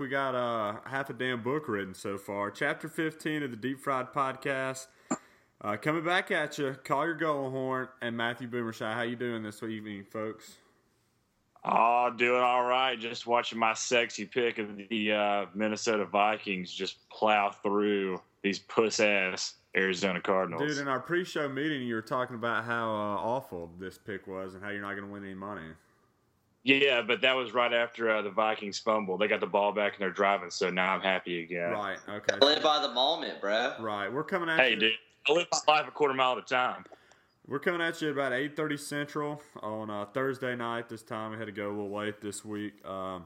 [0.00, 2.50] like we got uh, half a damn book written so far.
[2.50, 4.86] Chapter 15 of the Deep Fried Podcast.
[5.60, 8.94] Uh, coming back at you, Collier Gullahorn and Matthew Boomershy.
[8.94, 10.56] How you doing this evening, folks?
[11.64, 12.98] Oh, doing all right.
[12.98, 19.00] Just watching my sexy pick of the uh, Minnesota Vikings just plow through these puss
[19.00, 20.62] ass Arizona Cardinals.
[20.62, 24.54] Dude, in our pre-show meeting, you were talking about how uh, awful this pick was
[24.54, 25.68] and how you're not going to win any money.
[26.62, 29.16] Yeah, but that was right after uh, the Vikings fumble.
[29.16, 31.70] They got the ball back and they're driving, so now I'm happy again.
[31.70, 31.98] Right.
[32.08, 32.36] Okay.
[32.42, 33.74] Live by the moment, bro.
[33.80, 34.12] Right.
[34.12, 34.74] We're coming at Hey, you.
[34.74, 34.92] Hey, dude,
[35.28, 36.84] I live my life a quarter mile at a time.
[37.48, 40.88] We're coming at you about 8:30 Central on uh, Thursday night.
[40.88, 42.74] This time we had to go a little late this week.
[42.86, 43.24] Um,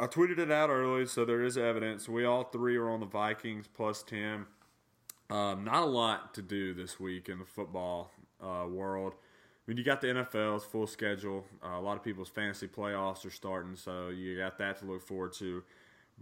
[0.00, 2.08] I tweeted it out early, so there is evidence.
[2.08, 4.46] We all three are on the Vikings plus 10.
[5.30, 9.14] Um, not a lot to do this week in the football uh, world.
[9.68, 11.44] I mean, you got the NFL's full schedule.
[11.62, 15.02] Uh, a lot of people's fantasy playoffs are starting, so you got that to look
[15.02, 15.62] forward to.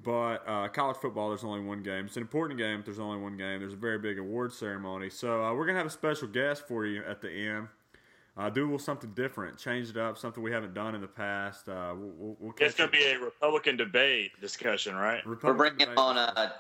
[0.03, 2.07] But uh, college football, there's only one game.
[2.07, 3.61] It's an important game, but there's only one game.
[3.61, 5.11] There's a very big award ceremony.
[5.11, 7.69] So uh, we're going to have a special guest for you at the end.
[8.37, 11.07] Uh, do a little something different, change it up, something we haven't done in the
[11.07, 11.69] past.
[11.69, 15.25] Uh, we'll, we'll, we'll It's going to be a Republican debate discussion, right?
[15.25, 15.97] We're bringing debate.
[15.97, 16.51] on uh,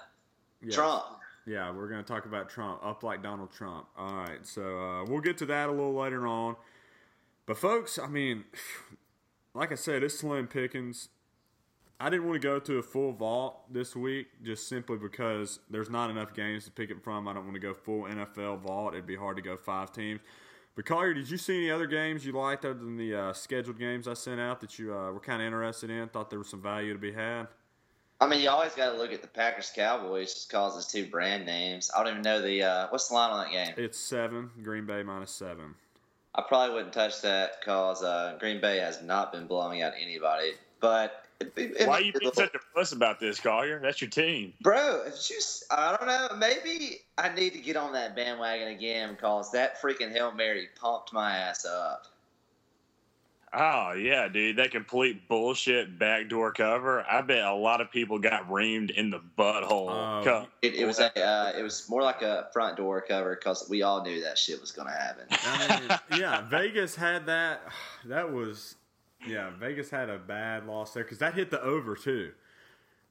[0.62, 0.74] Yes.
[0.74, 1.04] Trump.
[1.46, 3.86] Yeah, we're going to talk about Trump, up like Donald Trump.
[3.96, 6.56] All right, so uh, we'll get to that a little later on.
[7.46, 8.44] But, folks, I mean,
[9.54, 11.08] like I said, it's slim pickings.
[11.98, 15.88] I didn't want to go to a full vault this week just simply because there's
[15.88, 17.26] not enough games to pick it from.
[17.26, 18.92] I don't want to go full NFL vault.
[18.92, 20.20] It'd be hard to go five teams.
[20.74, 23.78] But, Collier, did you see any other games you liked other than the uh, scheduled
[23.78, 26.06] games I sent out that you uh, were kind of interested in?
[26.08, 27.46] Thought there was some value to be had?
[28.20, 31.06] I mean, you always got to look at the Packers Cowboys just cause it's two
[31.06, 31.90] brand names.
[31.94, 33.74] I don't even know the uh, what's the line on that game.
[33.76, 35.74] It's seven, Green Bay minus seven.
[36.36, 40.52] I probably wouldn't touch that because uh, Green Bay has not been blowing out anybody.
[40.80, 43.80] But it, it, Why it- you being such a fuss about this, Collier?
[43.80, 44.52] That's your team.
[44.60, 45.04] bro?
[45.10, 46.36] Just I don't know.
[46.38, 51.12] Maybe I need to get on that bandwagon again because that freaking hail mary pumped
[51.12, 52.06] my ass up.
[53.52, 57.04] Oh yeah, dude, that complete bullshit backdoor cover.
[57.08, 60.24] I bet a lot of people got reamed in the butthole.
[60.24, 63.66] Co- It, it was a uh, it was more like a front door cover because
[63.70, 65.26] we all knew that shit was gonna happen.
[65.30, 65.80] I
[66.10, 67.62] mean, yeah, Vegas had that.
[68.06, 68.76] That was,
[69.26, 72.30] yeah, Vegas had a bad loss there because that hit the over too.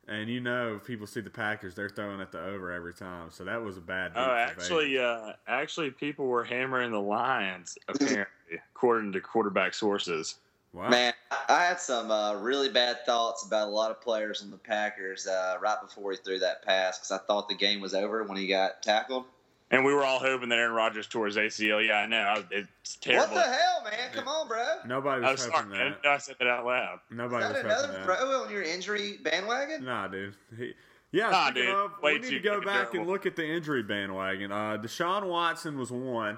[0.07, 3.29] And you know, if people see the Packers, they're throwing at the over every time.
[3.31, 4.11] So that was a bad.
[4.15, 8.25] Oh, actually, uh, actually, people were hammering the Lions, apparently,
[8.75, 10.35] according to quarterback sources.
[10.73, 10.89] wow.
[10.89, 11.13] Man,
[11.49, 15.25] I had some uh, really bad thoughts about a lot of players on the Packers
[15.25, 18.37] uh, right before he threw that pass because I thought the game was over when
[18.37, 19.25] he got tackled.
[19.71, 21.85] And we were all hoping that Aaron Rodgers tore his ACL.
[21.85, 22.43] Yeah, I know.
[22.51, 23.33] It's terrible.
[23.35, 24.09] What the hell, man?
[24.13, 24.63] Come on, bro.
[24.85, 25.53] Nobody I'm was sorry.
[25.53, 26.05] hoping I that.
[26.05, 26.99] I said that out loud.
[27.09, 28.19] Nobody Is was that hoping another that.
[28.19, 29.83] throw on your injury bandwagon?
[29.83, 30.35] Nah, dude.
[30.55, 30.73] He,
[31.11, 31.73] yeah, Nah, speaking dude.
[31.75, 34.51] of, Way we need to go fucking back and look at the injury bandwagon.
[34.51, 36.37] Uh, Deshaun Watson was one.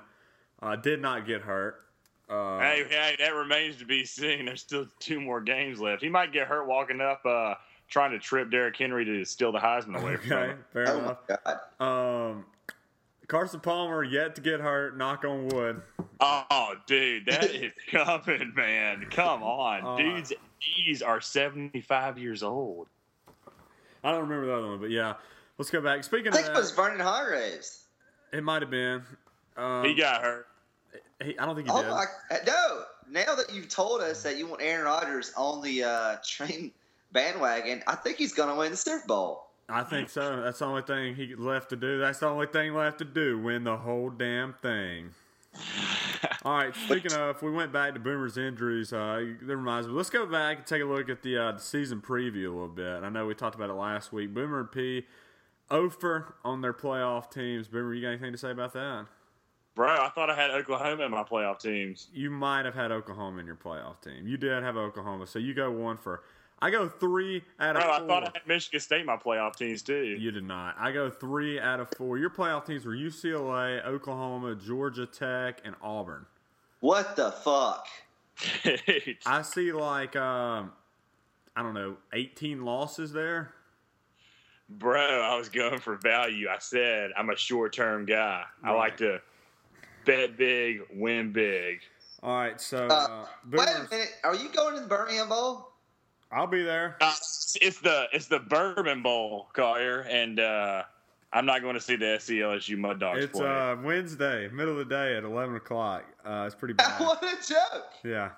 [0.62, 1.82] Uh, did not get hurt.
[2.30, 4.46] Uh, Hey, hey, that remains to be seen.
[4.46, 6.02] There's still two more games left.
[6.02, 7.56] He might get hurt walking up, uh,
[7.90, 10.66] trying to trip Derrick Henry to steal the Heisman away from okay, him.
[10.72, 11.18] fair Oh enough.
[11.30, 11.36] my
[11.80, 12.30] god.
[12.32, 12.46] Um,
[13.28, 14.98] Carson Palmer yet to get hurt.
[14.98, 15.82] Knock on wood.
[16.20, 19.06] Oh, dude, that is coming, man.
[19.12, 19.86] Come on.
[19.86, 20.34] Uh, Dude's
[20.88, 22.88] knees are 75 years old.
[24.04, 25.16] I don't remember the other one, but yeah.
[25.58, 26.04] Let's go back.
[26.04, 27.84] Speaking I of think that, it was Vernon Hargreaves.
[28.32, 29.02] it might have been.
[29.58, 30.48] Um, He got hurt.
[31.24, 31.90] he- I don't think he Oh did.
[31.90, 32.06] my
[32.46, 32.84] no!
[33.10, 36.72] Now that you've told us that you want Aaron Rodgers on the uh, train
[37.12, 39.47] bandwagon, I think he's going to win the Super Bowl.
[39.70, 40.42] I think so.
[40.42, 42.00] That's the only thing he left to do.
[42.00, 43.38] That's the only thing left to do.
[43.38, 45.10] Win the whole damn thing.
[46.46, 46.74] All right.
[46.86, 49.94] Speaking of, if we went back to Boomer's injuries, uh, that reminds me.
[49.94, 52.68] Let's go back and take a look at the, uh, the season preview a little
[52.70, 53.04] bit.
[53.04, 54.34] I know we talked about it last week.
[54.34, 55.06] Boomer and P,
[55.70, 57.68] Ofer on their playoff teams.
[57.68, 59.08] Boomer, you got anything to say about that?
[59.76, 62.08] Bro, I thought I had Oklahoma in my playoff teams.
[62.12, 64.26] You might have had Oklahoma in your playoff team.
[64.26, 66.24] You did have Oklahoma, so you go one for.
[66.60, 69.84] I go three out of Bro, I thought I had Michigan State my playoff teams,
[69.84, 70.16] too.
[70.20, 70.76] You did not.
[70.80, 72.18] I go three out of four.
[72.18, 76.26] Your playoff teams were UCLA, Oklahoma, Georgia Tech, and Auburn.
[76.80, 77.88] What the fuck?
[79.26, 80.72] I see like um,
[81.56, 83.54] I don't know, eighteen losses there.
[84.70, 86.48] Bro, I was going for value.
[86.50, 88.44] I said I'm a short term guy.
[88.64, 89.22] I like to
[90.06, 91.80] bet big, win big.
[92.22, 94.10] All right, so Uh, uh, Wait a minute.
[94.24, 95.70] Are you going to the Birmingham Bowl?
[96.32, 96.98] I'll be there.
[97.02, 97.14] Uh,
[97.62, 100.84] it's the it's the Bourbon Bowl, Collier, and uh,
[101.34, 103.48] I'm not going to see the SCLSU Mud Dogs It's play.
[103.48, 106.04] uh, Wednesday, middle of the day at eleven o'clock.
[106.26, 107.00] Uh, it's pretty bad.
[107.00, 107.94] what a joke!
[108.04, 108.32] Yeah.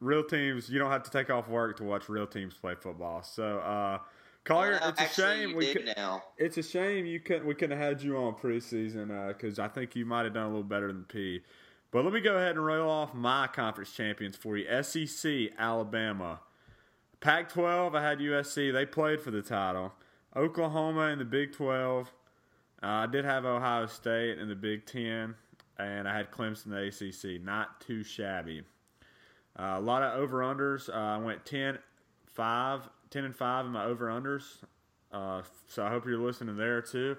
[0.00, 0.68] real teams.
[0.68, 3.22] You don't have to take off work to watch real teams play football.
[3.22, 3.98] So, uh,
[4.44, 6.22] Collier, Well, it's a shame we could, now.
[6.38, 9.94] it's a shame you couldn't we couldn't have had you on preseason because I think
[9.96, 11.40] you might have done a little better than P.
[11.92, 14.66] But let me go ahead and roll off my conference champions for you.
[14.82, 16.40] SEC, Alabama.
[17.20, 18.72] Pac-12, I had USC.
[18.72, 19.92] They played for the title.
[20.34, 22.12] Oklahoma in the Big 12.
[22.82, 25.34] Uh, I did have Ohio State in the Big 10,
[25.78, 27.42] and I had Clemson in the ACC.
[27.42, 28.62] Not too shabby.
[29.58, 30.88] Uh, a lot of over unders.
[30.88, 31.78] Uh, I went 10,
[32.34, 34.58] 5, 10 and 5 in my over unders.
[35.12, 37.16] Uh, so I hope you're listening there too.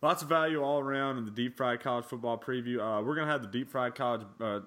[0.00, 2.78] Lots of value all around in the deep fried college football preview.
[2.78, 4.60] Uh, we're gonna have the deep fried college uh,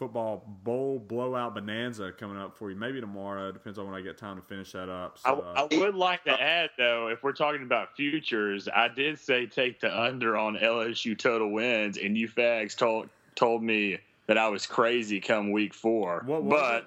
[0.00, 2.76] football bowl blowout bonanza coming up for you.
[2.76, 3.52] Maybe tomorrow.
[3.52, 5.18] Depends on when I get time to finish that up.
[5.26, 8.88] I, So, uh, I would like to add though, if we're talking about futures, I
[8.88, 13.98] did say take the under on LSU total wins, and you fags told told me
[14.26, 16.22] that I was crazy come week four.
[16.24, 16.84] What was but it?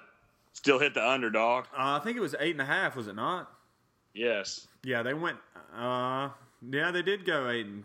[0.54, 1.66] still hit the underdog.
[1.66, 2.96] uh, I think it was eight and a half.
[2.96, 3.48] Was it not?
[4.12, 4.66] Yes.
[4.82, 5.38] Yeah, they went.
[5.72, 6.30] Uh,
[6.68, 7.84] yeah, they did go eight and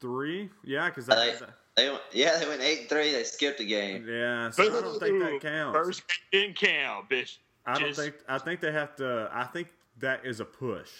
[0.00, 0.50] three.
[0.62, 1.34] Yeah, because They,
[1.76, 3.12] they went, yeah, they went eight and three.
[3.12, 4.06] They skipped a game.
[4.08, 4.50] yeah.
[4.50, 5.76] So I don't think that counts.
[5.76, 6.02] First
[6.32, 7.38] game didn't count, bitch.
[7.66, 8.14] I don't just- think.
[8.28, 9.30] I think they have to.
[9.32, 10.90] I think that is a push.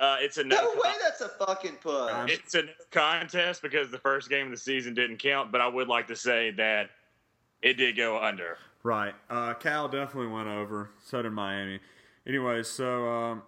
[0.00, 0.56] Uh, it's a no.
[0.56, 2.12] No way, that's a fucking push.
[2.12, 5.52] I'm- It's a no contest because the first game of the season didn't count.
[5.52, 6.90] But I would like to say that
[7.62, 8.58] it did go under.
[8.82, 9.14] Right.
[9.30, 10.90] Uh, Cal definitely went over.
[11.02, 11.78] So did Miami.
[12.26, 13.42] Anyway, so um,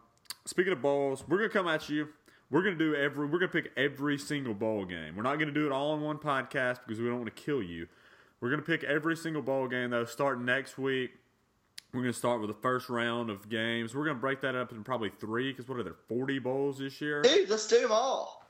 [0.45, 2.09] speaking of bowls, we're gonna come at you.
[2.51, 3.27] We're gonna do every.
[3.27, 5.17] We're gonna pick every single bowl game.
[5.17, 7.63] We're not gonna do it all in one podcast because we don't want to kill
[7.63, 7.89] you.
[8.41, 10.05] We're gonna pick every single bowl game though.
[10.05, 11.11] Starting next week,
[11.93, 13.95] we're gonna start with the first round of games.
[13.97, 15.97] We're gonna break that up in probably three because what are there?
[16.09, 17.23] Forty bowls this year.
[17.23, 18.45] Dude, let's do them all.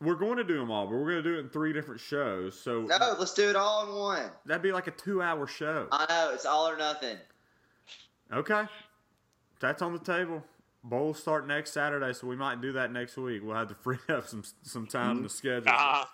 [0.00, 2.58] We're going to do them all, but we're gonna do it in three different shows.
[2.58, 4.30] So No, let's do it all in one.
[4.46, 5.86] that'd be like a two-hour show.
[5.92, 7.18] I know it's all or nothing.
[8.32, 8.64] Okay.
[9.60, 10.42] That's on the table.
[10.84, 13.42] Bowls start next Saturday, so we might do that next week.
[13.44, 15.64] We'll have to free up some some time in the schedule.
[15.68, 16.10] Ah,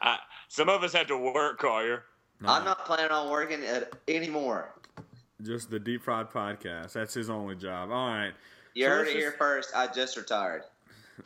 [0.00, 0.18] I,
[0.48, 2.04] some of us have to work, Collier.
[2.40, 4.72] No, I'm not planning on working it anymore.
[5.42, 6.92] just the deep fried podcast.
[6.92, 7.90] That's his only job.
[7.90, 8.32] All right.
[8.74, 9.70] You So heard let's it here first.
[9.74, 10.62] I just retired.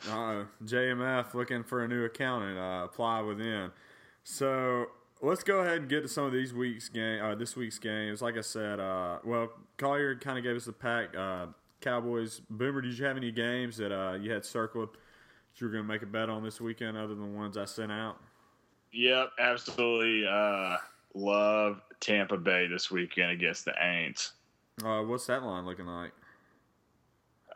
[0.09, 2.57] Uh, JMF looking for a new accountant.
[2.57, 3.69] Uh, apply within.
[4.23, 4.87] So
[5.21, 7.23] let's go ahead and get to some of these weeks game.
[7.23, 8.19] Uh, this week's games.
[8.19, 11.15] Like I said, uh, well, Collier kind of gave us the pack.
[11.15, 11.47] Uh,
[11.83, 12.41] Cowboys.
[12.49, 15.83] Boomer, did you have any games that uh, you had circled that you were going
[15.83, 18.17] to make a bet on this weekend, other than the ones I sent out?
[18.91, 20.27] Yep, absolutely.
[20.27, 20.77] Uh,
[21.13, 24.31] love Tampa Bay this weekend against the Aints.
[24.83, 26.11] Uh, what's that line looking like?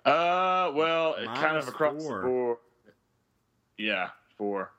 [0.06, 2.22] Uh, well, it kind of across four.
[2.22, 2.58] the board.
[3.78, 4.72] Yeah, four.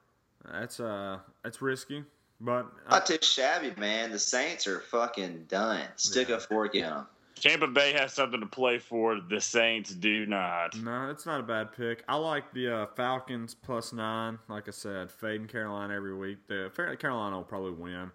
[0.51, 2.05] That's uh, that's risky,
[2.41, 4.11] but uh, Not too shabby, man.
[4.11, 5.83] The Saints are fucking done.
[5.97, 6.37] Stick Yeah.
[6.37, 7.07] a fork in them.
[7.41, 9.21] Tampa Bay has something to play for.
[9.21, 10.77] The Saints do not.
[10.77, 12.05] no, it's not a bad pick.
[12.09, 14.39] I like the uh, Falcons plus nine.
[14.49, 16.39] Like I said, fading Carolina every week.
[16.49, 18.11] The Fair- Carolina will probably win.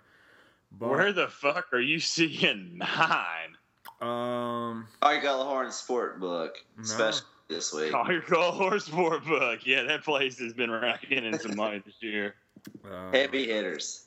[0.80, 3.56] But Where the fuck are you seeing nine?
[4.02, 6.84] um, All you got the Horn Sport Book, No.
[6.84, 7.92] especially this week.
[7.92, 9.66] Call your call sport book.
[9.66, 12.36] Yeah, that place has been racking in some money this year.
[12.92, 14.06] uh, Heavy hitters.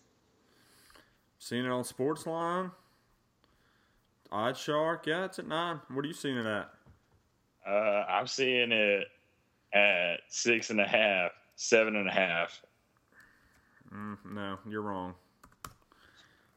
[1.38, 2.72] Seen it on Sportsline.
[4.32, 5.80] OddsShark, yeah, it's at nine.
[5.92, 6.70] What are you seeing it at?
[7.66, 9.08] Uh, I'm seeing it
[9.72, 12.62] at six and a half, seven and a half.
[13.92, 15.14] Mm, no, you're wrong.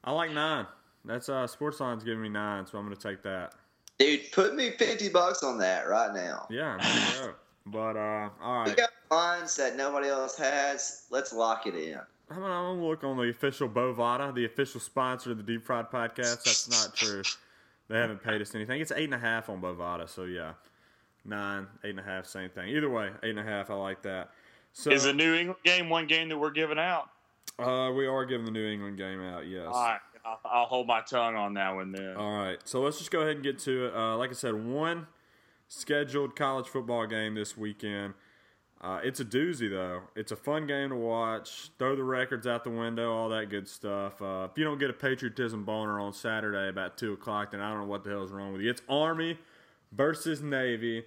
[0.04, 0.66] I like nine.
[1.06, 3.54] That's uh, Sportsline's giving me nine, so I'm going to take that.
[3.98, 6.48] Dude, put me 50 bucks on that right now.
[6.50, 6.78] Yeah,
[7.20, 7.36] there.
[7.66, 11.04] But uh, all We got lines that nobody else has.
[11.12, 12.00] Let's lock it in.
[12.32, 15.64] I'm gonna, I'm gonna look on the official Bovada, the official sponsor of the Deep
[15.64, 16.44] Fried Podcast.
[16.44, 17.22] That's not true.
[17.90, 18.80] They haven't paid us anything.
[18.82, 20.54] It's eight and a half on Bovada, so yeah,
[21.26, 22.70] nine, eight and a half, same thing.
[22.70, 23.70] Either way, eight and a half.
[23.70, 24.30] I like that.
[24.74, 27.10] So Is the New England game one game that we're giving out?
[27.58, 29.48] uh, we are giving the New England game out.
[29.48, 29.66] Yes.
[29.68, 32.16] All right, I'll, I'll hold my tongue on that one then.
[32.16, 33.96] All right, so let's just go ahead and get to it.
[33.96, 35.08] Uh, like I said, one
[35.68, 38.14] scheduled college football game this weekend.
[38.82, 40.04] Uh, it's a doozy, though.
[40.16, 41.70] It's a fun game to watch.
[41.78, 44.22] Throw the records out the window, all that good stuff.
[44.22, 47.70] Uh, if you don't get a patriotism boner on Saturday about 2 o'clock, then I
[47.70, 48.70] don't know what the hell is wrong with you.
[48.70, 49.38] It's Army
[49.92, 51.04] versus Navy.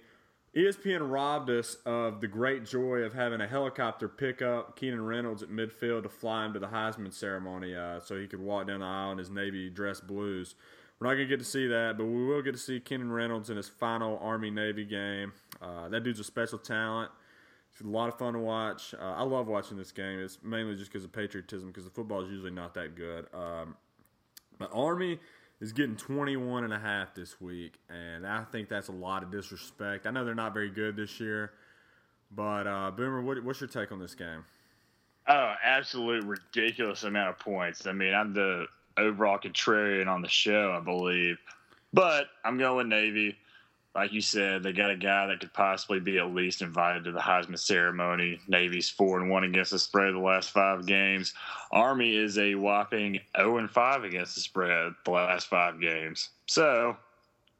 [0.55, 5.41] ESPN robbed us of the great joy of having a helicopter pick up Keenan Reynolds
[5.41, 8.81] at midfield to fly him to the Heisman ceremony uh, so he could walk down
[8.81, 10.53] the aisle in his Navy dress blues.
[10.99, 13.11] We're not going to get to see that, but we will get to see Keenan
[13.11, 15.33] Reynolds in his final Army Navy game.
[15.59, 17.09] Uh, that dude's a special talent.
[17.73, 18.93] It's a lot of fun to watch.
[18.93, 20.19] Uh, I love watching this game.
[20.19, 23.25] It's mainly just because of patriotism, because the football is usually not that good.
[23.33, 23.75] Um,
[24.59, 25.19] but Army
[25.59, 29.31] is getting 21 and a half this week, and I think that's a lot of
[29.31, 30.05] disrespect.
[30.05, 31.53] I know they're not very good this year,
[32.31, 34.45] but uh, Boomer, what, what's your take on this game?
[35.27, 37.87] Oh, absolute ridiculous amount of points.
[37.87, 41.37] I mean, I'm the overall contrarian on the show, I believe,
[41.91, 43.37] but I'm going Navy
[43.95, 47.11] like you said, they got a guy that could possibly be at least invited to
[47.11, 48.39] the Heisman ceremony.
[48.47, 51.33] Navy's four and one against the spread the last five games.
[51.71, 56.29] Army is a whopping zero and five against the spread the last five games.
[56.47, 56.97] So,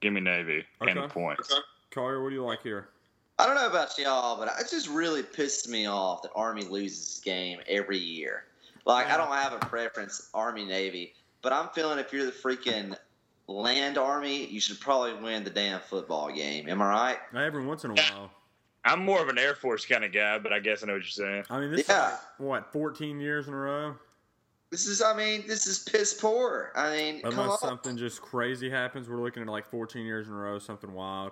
[0.02, 0.92] give me Navy okay.
[0.92, 1.52] and the points.
[1.52, 1.62] Okay.
[1.92, 2.90] Collier, what do you like here?
[3.38, 7.00] I don't know about y'all, but it just really pisses me off that Army loses
[7.00, 8.46] this game every year.
[8.86, 12.96] Like, I don't have a preference, Army Navy, but I'm feeling if you're the freaking
[13.48, 16.70] land army, you should probably win the damn football game.
[16.70, 17.18] Am I right?
[17.36, 18.32] Every once in a while.
[18.86, 21.04] I'm more of an Air Force kind of guy, but I guess I know what
[21.04, 21.46] you're saying.
[21.50, 22.14] I mean, this yeah.
[22.16, 23.96] is what 14 years in a row.
[24.72, 26.72] This is, I mean, this is piss poor.
[26.76, 30.38] I mean, unless something just crazy happens, we're looking at like 14 years in a
[30.38, 31.32] row, something wild.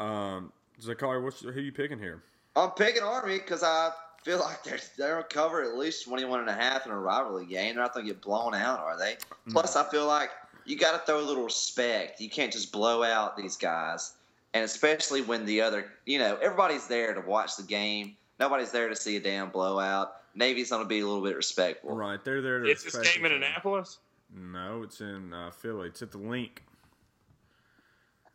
[0.00, 2.22] Um, Zakari, what's who you picking here?
[2.56, 3.90] I'm picking Army because I
[4.24, 7.76] feel like they're they're cover at least 21 and a half in a rivalry game.
[7.76, 9.16] They're not going to get blown out, are they?
[9.50, 10.30] Plus, I feel like
[10.66, 12.20] you got to throw a little respect.
[12.20, 14.14] You can't just blow out these guys,
[14.54, 18.16] and especially when the other, you know, everybody's there to watch the game.
[18.38, 20.12] Nobody's there to see a damn blowout.
[20.34, 21.96] Navy's going to be a little bit respectful.
[21.96, 22.70] Right, they're there to.
[22.70, 23.98] It's this game in Annapolis.
[24.34, 25.88] No, it's in uh, Philly.
[25.88, 26.62] It's at the Linc.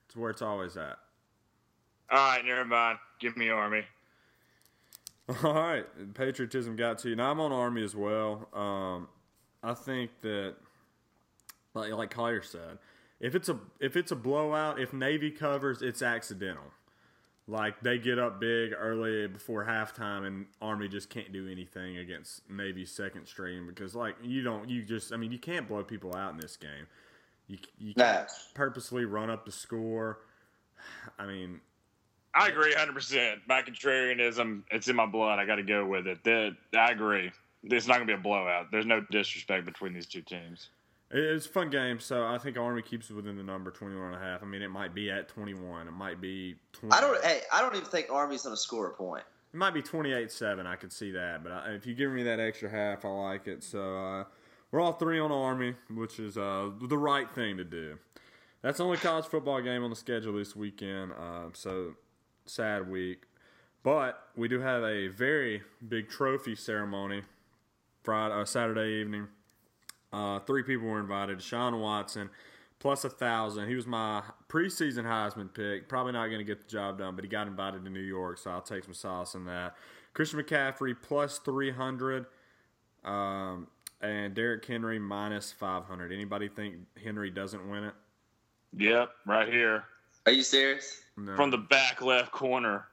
[0.07, 0.97] It's where it's always at.
[2.09, 2.97] All right, never mind.
[3.19, 3.83] Give me Army.
[5.43, 7.15] All right, patriotism got to you.
[7.15, 8.49] Now I'm on Army as well.
[8.53, 9.07] Um,
[9.63, 10.55] I think that
[11.73, 12.79] like like Collier said,
[13.19, 16.71] if it's a if it's a blowout, if Navy covers, it's accidental.
[17.47, 22.49] Like they get up big early before halftime, and Army just can't do anything against
[22.49, 26.15] Navy's second string because like you don't you just I mean you can't blow people
[26.15, 26.87] out in this game.
[27.47, 30.19] You you can't purposely run up the score.
[31.19, 31.59] I mean,
[32.33, 32.93] I agree 100.
[32.93, 35.39] percent My contrarianism, it's in my blood.
[35.39, 36.23] I got to go with it.
[36.23, 37.31] That I agree.
[37.63, 38.71] It's not going to be a blowout.
[38.71, 40.69] There's no disrespect between these two teams.
[41.13, 44.15] It's a fun game, so I think Army keeps it within the number 21 and
[44.15, 44.41] a half.
[44.41, 45.87] I mean, it might be at 21.
[45.87, 46.95] It might be 20.
[46.95, 49.23] I don't hey, I don't even think Army's going to score a point.
[49.53, 50.65] It might be 28-7.
[50.65, 53.47] I could see that, but I, if you give me that extra half, I like
[53.47, 53.61] it.
[53.61, 54.23] So uh,
[54.71, 57.97] we're all three on Army, which is uh, the right thing to do.
[58.61, 61.11] That's the only college football game on the schedule this weekend.
[61.11, 61.95] Uh, so
[62.45, 63.23] sad week,
[63.83, 67.23] but we do have a very big trophy ceremony
[68.03, 69.27] Friday, uh, Saturday evening.
[70.13, 71.39] Uh, three people were invited.
[71.39, 72.29] Deshaun Watson,
[72.79, 73.69] plus a thousand.
[73.69, 75.87] He was my preseason Heisman pick.
[75.87, 78.37] Probably not going to get the job done, but he got invited to New York,
[78.37, 79.75] so I'll take some solace in that.
[80.13, 82.25] Christian McCaffrey plus three hundred,
[83.05, 83.67] um,
[84.01, 86.11] and Derrick Henry minus five hundred.
[86.11, 87.93] Anybody think Henry doesn't win it?
[88.77, 89.85] Yep, right here.
[90.25, 91.01] Are you serious?
[91.17, 91.35] No.
[91.35, 92.85] From the back left corner.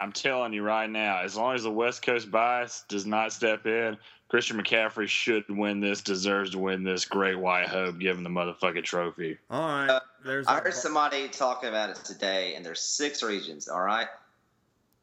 [0.00, 3.66] I'm telling you right now, as long as the West Coast bias does not step
[3.66, 3.96] in,
[4.28, 7.04] Christian McCaffrey should win this, deserves to win this.
[7.04, 9.38] Great white hope, give him the motherfucking trophy.
[9.50, 9.88] All right.
[9.88, 13.68] Uh, there's I heard somebody talking about it today, and there's six regions.
[13.68, 14.08] All right,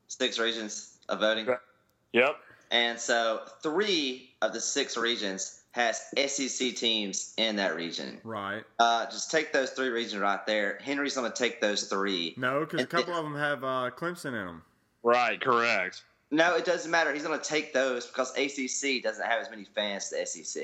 [0.08, 1.48] six regions of voting.
[2.14, 2.36] Yep.
[2.72, 8.20] And so three of the six regions has SEC teams in that region.
[8.24, 8.64] Right.
[8.80, 10.80] Uh, just take those three regions right there.
[10.82, 12.34] Henry's going to take those three.
[12.38, 14.62] No, because a couple th- of them have uh, Clemson in them.
[15.06, 15.40] Right.
[15.40, 16.04] Correct.
[16.32, 17.14] No, it doesn't matter.
[17.14, 20.64] He's going to take those because ACC doesn't have as many fans as the SEC.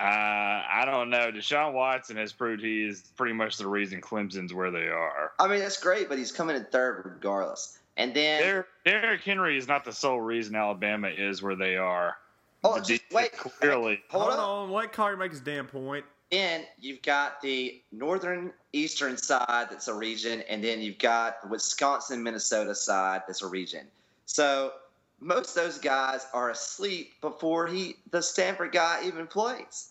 [0.00, 1.30] Uh, I don't know.
[1.30, 5.32] Deshaun Watson has proved he is pretty much the reason Clemson's where they are.
[5.38, 7.78] I mean, that's great, but he's coming in third regardless.
[7.98, 12.16] And then Derrick, Derrick Henry is not the sole reason Alabama is where they are.
[12.64, 13.32] Oh, just wait.
[13.32, 14.70] Clearly, hold, hold on.
[14.70, 16.06] Let Carter make his damn point.
[16.32, 21.48] Then you've got the northern eastern side that's a region, and then you've got the
[21.48, 23.86] Wisconsin Minnesota side that's a region.
[24.24, 24.72] So
[25.20, 29.90] most of those guys are asleep before he the Stanford guy even plays.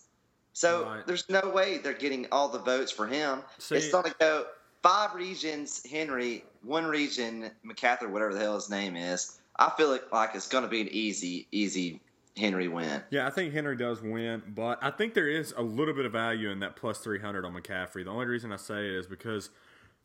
[0.52, 1.06] So right.
[1.06, 3.42] there's no way they're getting all the votes for him.
[3.58, 4.46] See, it's going to go
[4.82, 9.38] five regions, Henry, one region, McCaffrey, whatever the hell his name is.
[9.56, 12.00] I feel like, like it's going to be an easy, easy
[12.36, 13.02] Henry win.
[13.10, 16.12] Yeah, I think Henry does win, but I think there is a little bit of
[16.12, 18.04] value in that plus 300 on McCaffrey.
[18.04, 19.50] The only reason I say it is because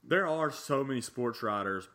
[0.04, 1.88] there are so many sports writers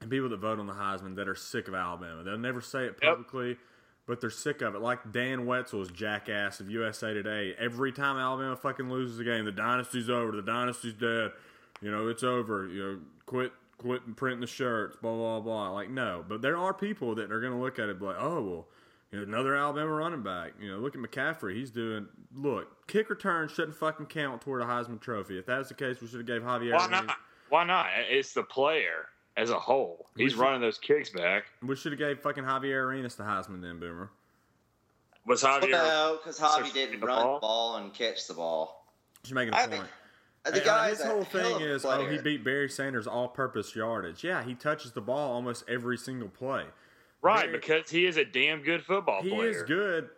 [0.00, 2.24] and people that vote on the Heisman that are sick of Alabama.
[2.24, 3.58] They'll never say it publicly, yep.
[4.06, 4.80] but they're sick of it.
[4.80, 7.54] Like Dan Wetzel's jackass of USA Today.
[7.56, 10.32] Every time Alabama fucking loses a game, the dynasty's over.
[10.32, 11.30] The dynasty's dead.
[11.80, 12.66] You know, it's over.
[12.66, 14.96] You know, quit quit printing the shirts.
[15.00, 15.70] Blah blah blah.
[15.70, 18.42] Like no, but there are people that are going to look at it like, oh
[18.42, 18.66] well,
[19.12, 20.52] You know, another Alabama running back.
[20.60, 21.54] You know, look at McCaffrey.
[21.54, 22.08] He's doing.
[22.34, 25.38] Look, kick return shouldn't fucking count toward a Heisman Trophy.
[25.38, 26.74] If that's the case, we should have gave Javier.
[26.74, 27.16] Why not?
[27.48, 27.86] Why not?
[28.10, 30.08] It's the player as a whole.
[30.16, 31.44] He's should- running those kicks back.
[31.62, 34.10] We should have gave fucking Javier Arenas the Heisman then, Boomer.
[35.24, 35.70] Was Javier?
[35.70, 37.34] No, because Javi didn't the run ball?
[37.34, 38.86] the ball and catch the ball.
[39.24, 39.72] She's making a I point.
[39.72, 39.84] think
[40.44, 43.74] the And, uh, his whole thing of a is, oh, he beat Barry Sanders all-purpose
[43.74, 44.22] yardage.
[44.22, 46.66] Yeah, he touches the ball almost every single play.
[47.22, 49.50] Right, Very- because he is a damn good football He player.
[49.50, 50.10] He is good,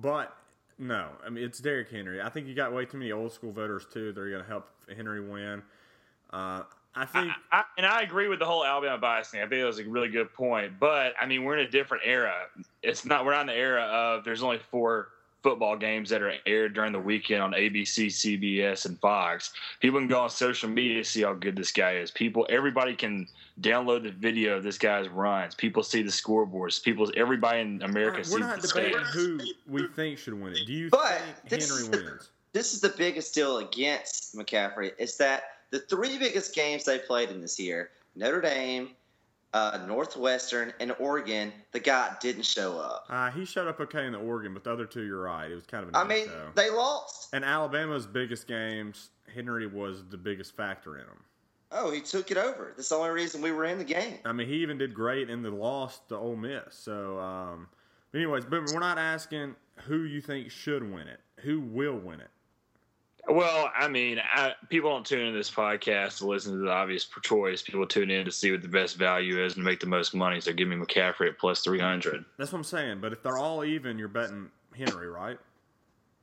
[0.00, 0.36] but
[0.78, 2.20] no, I mean it's Derrick Henry.
[2.20, 4.12] I think you got way too many old school voters too.
[4.12, 5.62] They're going to help Henry win.
[6.30, 6.62] Uh,
[6.94, 9.40] I think I, I, and I agree with the whole Alabama bias thing.
[9.40, 10.78] I think that was a really good point.
[10.78, 12.34] But I mean, we're in a different era.
[12.82, 13.24] It's not.
[13.24, 15.08] We're not in the era of there's only four
[15.42, 19.52] football games that are aired during the weekend on ABC, CBS, and Fox.
[19.80, 22.10] People can go on social media to see how good this guy is.
[22.10, 23.26] People, everybody can
[23.60, 25.54] download the video of this guy's runs.
[25.54, 26.82] People see the scoreboards.
[26.82, 29.06] People, everybody in America we're sees not the debating stats.
[29.12, 30.66] who we think should win it.
[30.66, 32.28] Do you But think this Henry the- wins?
[32.52, 37.30] This is the biggest deal against McCaffrey is that the three biggest games they played
[37.30, 38.90] in this year, Notre Dame,
[39.54, 43.06] uh, Northwestern, and Oregon, the guy didn't show up.
[43.08, 45.50] Uh, he showed up okay in the Oregon, but the other two, you're right.
[45.50, 46.50] It was kind of I mean, no-show.
[46.54, 47.28] they lost.
[47.34, 51.22] And Alabama's biggest games, Henry was the biggest factor in them.
[51.70, 52.72] Oh, he took it over.
[52.76, 54.18] That's the only reason we were in the game.
[54.24, 56.62] I mean, he even did great in the loss to Ole Miss.
[56.70, 57.68] So, um,
[58.14, 59.54] anyways, but we're not asking
[59.86, 61.20] who you think should win it.
[61.40, 62.28] Who will win it?
[63.28, 67.08] Well, I mean, I, people don't tune in this podcast to listen to the obvious
[67.22, 67.62] choice.
[67.62, 70.40] People tune in to see what the best value is and make the most money.
[70.40, 72.24] So give me McCaffrey at plus 300.
[72.36, 73.00] That's what I'm saying.
[73.00, 75.38] But if they're all even, you're betting Henry, right?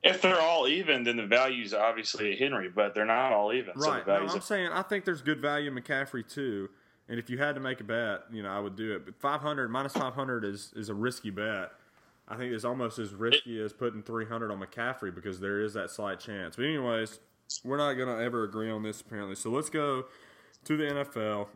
[0.03, 3.79] If they're all even, then the value's obviously Henry, but they're not all even.
[3.79, 4.05] So Right.
[4.05, 6.69] No, I'm saying I think there's good value in McCaffrey too.
[7.07, 9.03] And if you had to make a bet, you know, I would do it.
[9.05, 11.71] But 500 minus 500 is is a risky bet.
[12.29, 15.89] I think it's almost as risky as putting 300 on McCaffrey because there is that
[15.89, 16.55] slight chance.
[16.55, 17.19] But anyways,
[17.63, 19.35] we're not going to ever agree on this apparently.
[19.35, 20.05] So let's go
[20.65, 21.47] to the NFL.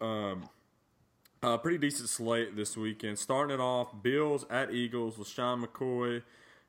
[0.00, 0.48] Um,
[1.42, 3.18] a pretty decent slate this weekend.
[3.18, 6.22] Starting it off, Bills at Eagles with Sean McCoy,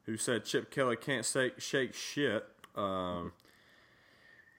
[0.05, 2.45] who said Chip Kelly can't shake, shake shit.
[2.75, 3.31] Um,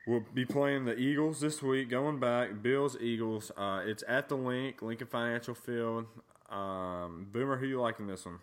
[0.06, 2.62] we'll be playing the Eagles this week, going back.
[2.62, 3.52] Bills, Eagles.
[3.56, 6.06] Uh, it's at the Linc, Lincoln Financial Field.
[6.50, 8.38] Um, Boomer, who you liking this one?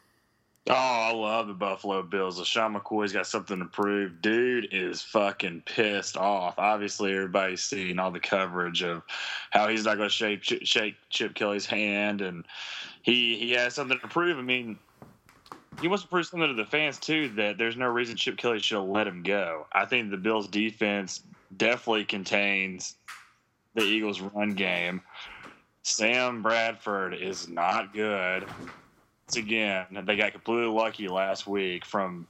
[0.67, 2.39] Oh, I love the Buffalo Bills.
[2.39, 4.19] LeSean McCoy's got something to prove.
[4.19, 6.55] Dude is fucking pissed off.
[6.57, 9.03] Obviously, everybody's seeing all the coverage of
[9.51, 12.45] how he's not going to shake, shake Chip Kelly's hand, and
[13.03, 14.39] he he has something to prove.
[14.39, 14.79] I mean,
[15.79, 18.57] he wants to prove something to the fans too that there's no reason Chip Kelly
[18.57, 19.67] should let him go.
[19.71, 21.21] I think the Bills' defense
[21.55, 22.95] definitely contains
[23.75, 25.03] the Eagles' run game.
[25.83, 28.47] Sam Bradford is not good
[29.35, 32.27] again, they got completely lucky last week from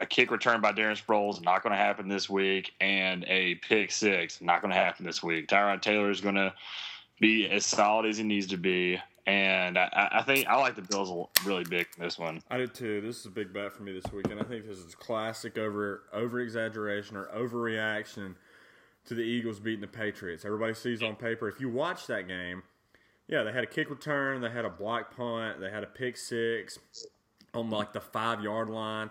[0.00, 3.92] a kick return by Darren Sproles, not going to happen this week, and a pick
[3.92, 5.48] six, not going to happen this week.
[5.48, 6.52] Tyrod Taylor is going to
[7.20, 10.82] be as solid as he needs to be, and I, I think I like the
[10.82, 12.42] Bills really big in this one.
[12.50, 13.00] I did too.
[13.00, 14.40] This is a big bet for me this weekend.
[14.40, 18.34] I think this is classic over over exaggeration or overreaction
[19.06, 20.44] to the Eagles beating the Patriots.
[20.44, 21.48] Everybody sees on paper.
[21.48, 22.62] If you watch that game,
[23.28, 26.16] yeah, they had a kick return, they had a block punt, they had a pick
[26.16, 26.78] six
[27.52, 29.10] on like the five yard line,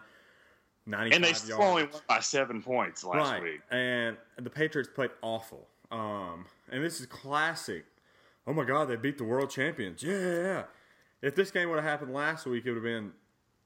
[0.86, 1.70] ninety And they still yards.
[1.70, 3.44] only won by seven points last right.
[3.44, 3.62] week.
[3.72, 5.68] And the Patriots played awful.
[5.92, 7.86] Um, and this is classic.
[8.46, 10.04] Oh my God, they beat the world champions.
[10.04, 10.64] Yeah.
[11.22, 13.14] If this game would have happened last week, it would have been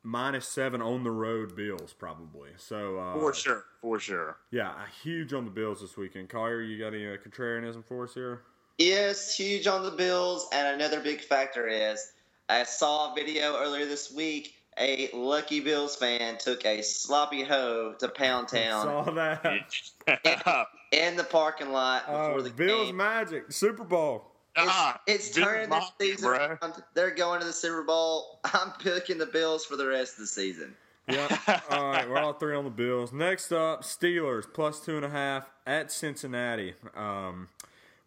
[0.04, 2.52] minus seven on the road Bills probably.
[2.58, 4.38] So uh, For sure, for sure.
[4.52, 6.30] yeah, huge on the Bills this weekend.
[6.30, 8.42] Collier, you got any uh, contrarianism for us here?
[8.78, 10.48] Yes, huge on the Bills.
[10.54, 12.12] And another big factor is
[12.50, 14.54] I saw a video earlier this week.
[14.80, 20.68] A lucky Bills fan took a sloppy hoe to Pound Town Saw that.
[20.92, 22.98] in the parking lot before Oh, the Bills game.
[22.98, 24.26] Magic Super Bowl.
[24.56, 26.58] It's, Ah, it's turning the season bro.
[26.62, 26.84] around.
[26.94, 28.40] They're going to the Super Bowl.
[28.54, 30.76] I'm picking the Bills for the rest of the season.
[31.08, 31.32] Yep.
[31.72, 33.12] all right, we're all three on the Bills.
[33.12, 36.76] Next up, Steelers plus two and a half at Cincinnati.
[36.96, 37.48] Um,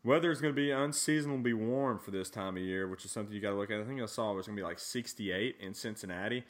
[0.04, 3.34] weather is going to be unseasonably warm for this time of year, which is something
[3.34, 3.80] you got to look at.
[3.80, 6.44] I think I saw it was going to be like 68 in Cincinnati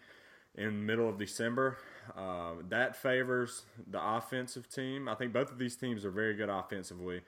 [0.54, 1.78] in the middle of December.
[2.16, 5.08] Uh, that favors the offensive team.
[5.08, 7.22] I think both of these teams are very good offensively,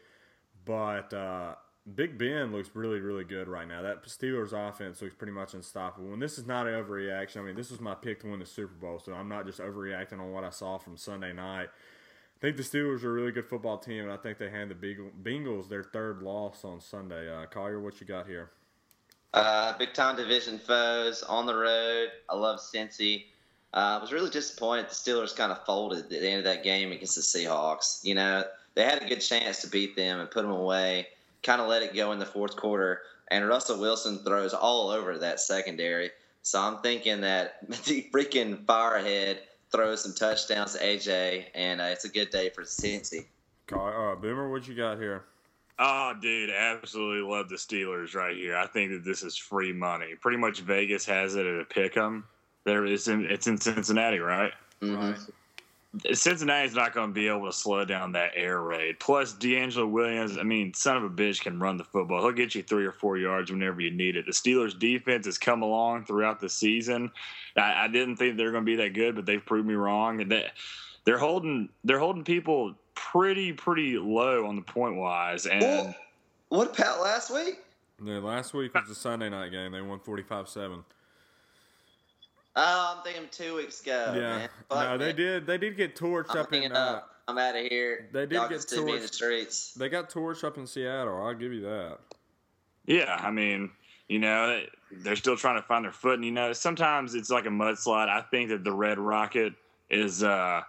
[0.64, 1.54] but uh,
[1.94, 3.82] Big Ben looks really, really good right now.
[3.82, 6.12] That Steelers offense looks pretty much unstoppable.
[6.12, 7.38] And this is not an overreaction.
[7.38, 9.58] I mean, this was my pick to win the Super Bowl, so I'm not just
[9.58, 11.68] overreacting on what I saw from Sunday night.
[12.42, 14.72] I think the Steelers are a really good football team, and I think they hand
[14.72, 17.32] the Bengals their third loss on Sunday.
[17.32, 18.50] Uh, Collier, what you got here?
[19.32, 22.08] Uh, big time division foes on the road.
[22.28, 23.26] I love Cincy.
[23.72, 26.64] Uh, I was really disappointed the Steelers kind of folded at the end of that
[26.64, 28.04] game against the Seahawks.
[28.04, 28.42] You know,
[28.74, 31.06] they had a good chance to beat them and put them away.
[31.44, 35.16] Kind of let it go in the fourth quarter, and Russell Wilson throws all over
[35.16, 36.10] that secondary.
[36.42, 39.38] So I'm thinking that the freaking Firehead
[39.72, 43.24] throws some touchdowns to AJ, and uh, it's a good day for Cincy.
[43.72, 45.24] Uh, Boomer, what you got here?
[45.78, 48.56] Oh, dude, absolutely love the Steelers right here.
[48.56, 50.14] I think that this is free money.
[50.20, 52.24] Pretty much Vegas has it at a pick 'em.
[52.64, 54.52] There is in, it's in Cincinnati, right?
[54.80, 55.12] Mhm.
[55.12, 55.18] Right.
[56.12, 58.98] Cincinnati's not going to be able to slow down that air raid.
[58.98, 62.22] Plus, DeAngelo Williams, I mean, son of a bitch can run the football.
[62.22, 64.24] He'll get you three or four yards whenever you need it.
[64.24, 67.10] The Steelers' defense has come along throughout the season.
[67.58, 70.22] I, I didn't think they're going to be that good, but they've proved me wrong.
[70.22, 70.50] And they,
[71.04, 75.46] they're holding they're holding people pretty pretty low on the point wise.
[75.46, 75.94] And Well,
[76.48, 77.58] what about last week?
[78.02, 79.72] Yeah, last week was the Sunday night game.
[79.72, 80.84] They won 45 7.
[82.54, 84.12] Oh, I'm thinking two weeks ago.
[84.14, 84.20] yeah.
[84.38, 84.48] man.
[84.70, 85.16] No, they man.
[85.16, 85.46] did.
[85.46, 86.62] They did get torched I'm up in.
[86.62, 87.08] hanging Uh, up.
[87.28, 88.08] I'm out of here.
[88.12, 89.74] they did Y'all get can see me in the streets.
[89.74, 91.24] they got torched up in Seattle.
[91.24, 91.98] I'll give you that.
[92.84, 93.70] Yeah, I mean,
[94.08, 97.46] you know, they're still trying to find their foot, and you know, sometimes it's like
[97.46, 98.08] a mudslide.
[98.08, 99.54] I think that the Red Rocket
[99.88, 100.62] is uh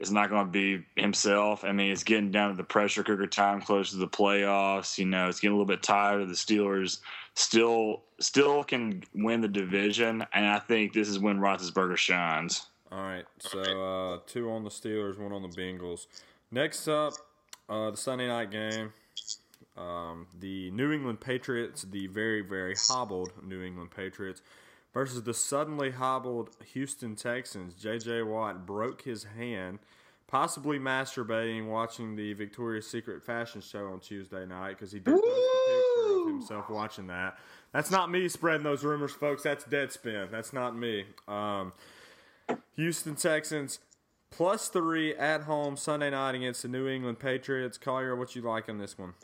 [0.00, 1.62] is not going to be himself.
[1.62, 4.96] I mean, it's getting down to the pressure cooker time, close to the playoffs.
[4.96, 7.00] You know, it's getting a little bit tired of the Steelers.
[7.34, 12.66] Still, still can win the division, and I think this is when Roethlisberger shines.
[12.92, 13.24] All right.
[13.38, 16.06] So uh, two on the Steelers, one on the Bengals.
[16.50, 17.14] Next up,
[17.68, 18.92] uh, the Sunday night game.
[19.76, 24.42] Um, the New England Patriots, the very, very hobbled New England Patriots,
[24.92, 27.74] versus the suddenly hobbled Houston Texans.
[27.74, 28.22] J.J.
[28.22, 29.78] Watt broke his hand,
[30.26, 35.24] possibly masturbating watching the Victoria's Secret fashion show on Tuesday night because he did post
[35.24, 36.29] a picture of Woo!
[36.40, 37.38] Himself watching that.
[37.72, 39.42] That's not me spreading those rumors, folks.
[39.42, 40.30] That's Deadspin.
[40.30, 41.04] That's not me.
[41.28, 41.72] Um,
[42.76, 43.78] Houston Texans
[44.30, 47.78] plus three at home Sunday night against the New England Patriots.
[47.78, 49.14] Collier, what you like on this one?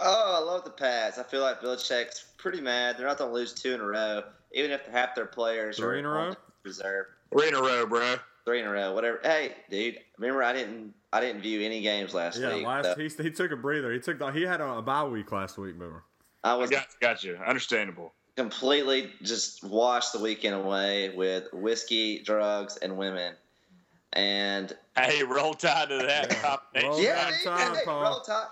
[0.00, 1.18] Oh, I love the Pats.
[1.18, 2.96] I feel like Belichick's pretty mad.
[2.96, 5.86] They're not going to lose two in a row, even if half their players Three
[5.86, 6.20] are in a row?
[6.28, 7.06] on reserve.
[7.32, 8.16] Three in a row, bro.
[8.44, 9.18] Three in a row, whatever.
[9.22, 12.62] Hey, dude, remember I didn't I didn't view any games last Yeah, week.
[12.62, 13.92] Yeah, last so he, he took a breather.
[13.92, 15.74] He took the, he had a, a bye week last week.
[15.74, 16.04] Remember?
[16.44, 17.36] I I was got, got you.
[17.46, 18.12] Understandable.
[18.36, 23.34] completely just washed the weekend away with whiskey, drugs, and women.
[24.12, 26.30] And Hey, roll tide to that.
[26.32, 26.56] Yeah.
[26.74, 26.90] combination.
[26.90, 28.02] Roll yeah, Tide, dude, Tide, hey, Paul.
[28.02, 28.46] roll Tide.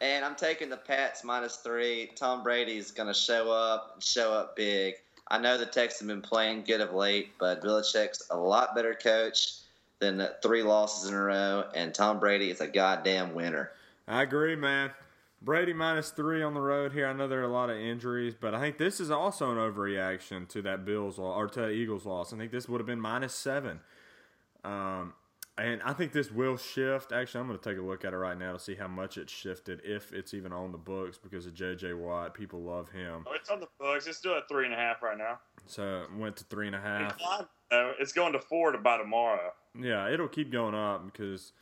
[0.00, 2.10] And I'm taking the Pats minus three.
[2.14, 4.94] Tom Brady's going to show up and show up big.
[5.28, 8.94] I know the Texans have been playing good of late, but Belichick's a lot better
[8.94, 9.54] coach
[9.98, 13.72] than three losses in a row, and Tom Brady is a goddamn winner.
[14.06, 14.90] I agree, man.
[15.40, 17.06] Brady minus three on the road here.
[17.06, 19.56] I know there are a lot of injuries, but I think this is also an
[19.56, 22.32] overreaction to that Bills loss or to Eagles loss.
[22.32, 23.80] I think this would have been minus seven.
[24.64, 25.14] Um,
[25.56, 27.12] and I think this will shift.
[27.12, 29.16] Actually, I'm going to take a look at it right now to see how much
[29.18, 31.94] it shifted, if it's even on the books, because of J.J.
[31.94, 32.34] Watt.
[32.34, 33.24] People love him.
[33.26, 34.06] Oh, it's on the books.
[34.06, 35.38] It's still at three and a half right now.
[35.66, 37.16] So it went to three and a half.
[37.70, 39.52] It's going to four to by tomorrow.
[39.78, 41.52] Yeah, it'll keep going up because,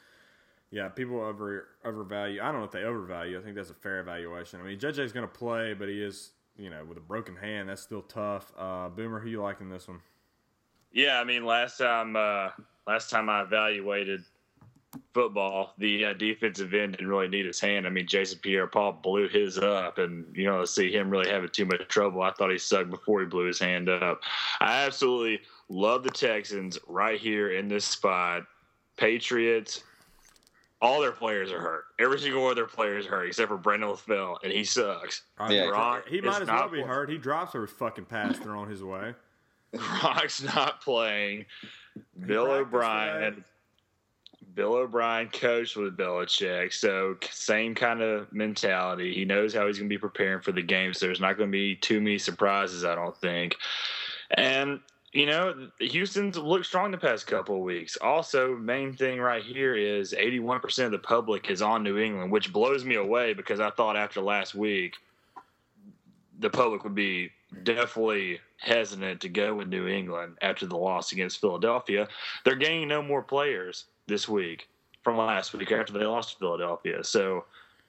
[0.70, 2.40] yeah, people over overvalue.
[2.42, 3.38] I don't know if they overvalue.
[3.38, 4.61] I think that's a fair evaluation.
[4.61, 7.68] I mean, JJ's going to play, but he is, you know, with a broken hand.
[7.68, 8.52] That's still tough.
[8.59, 10.00] Uh, Boomer, who you liking this one?
[10.92, 12.50] Yeah, I mean, last time, uh,
[12.87, 14.24] last time I evaluated
[15.12, 17.87] football, the uh, defensive end didn't really need his hand.
[17.87, 21.50] I mean, Jason Pierre-Paul blew his up, and you know, to see him really having
[21.50, 24.20] too much trouble, I thought he sucked before he blew his hand up.
[24.61, 28.44] I absolutely love the Texans right here in this spot.
[28.96, 29.85] Patriots.
[30.83, 31.85] All their players are hurt.
[31.99, 35.23] Every single one of their players are hurt, except for Brandon LaFell, and he sucks.
[35.49, 35.67] Yeah.
[35.67, 36.87] Gronk he might as well be playing.
[36.87, 37.11] hurt.
[37.11, 39.15] He drops every fucking pass thrown his way.
[39.75, 41.47] Gronk's not playing.
[42.27, 43.45] Bill O'Brien.
[44.55, 49.15] Bill O'Brien coached with Belichick, so same kind of mentality.
[49.15, 51.51] He knows how he's going to be preparing for the game, so there's not going
[51.51, 53.57] to be too many surprises, I don't think.
[54.31, 54.81] And
[55.16, 57.96] you know, Houston's looked strong the past couple of weeks.
[58.02, 62.52] Also, main thing right here is 81% of the public is on New England, which
[62.52, 64.96] blows me away because I thought after last week
[66.38, 67.31] the public would be
[67.62, 72.07] definitely hesitant to go with New England after the loss against Philadelphia.
[72.44, 74.68] They're gaining no more players this week
[75.02, 77.02] from last week after they lost to Philadelphia.
[77.02, 77.46] So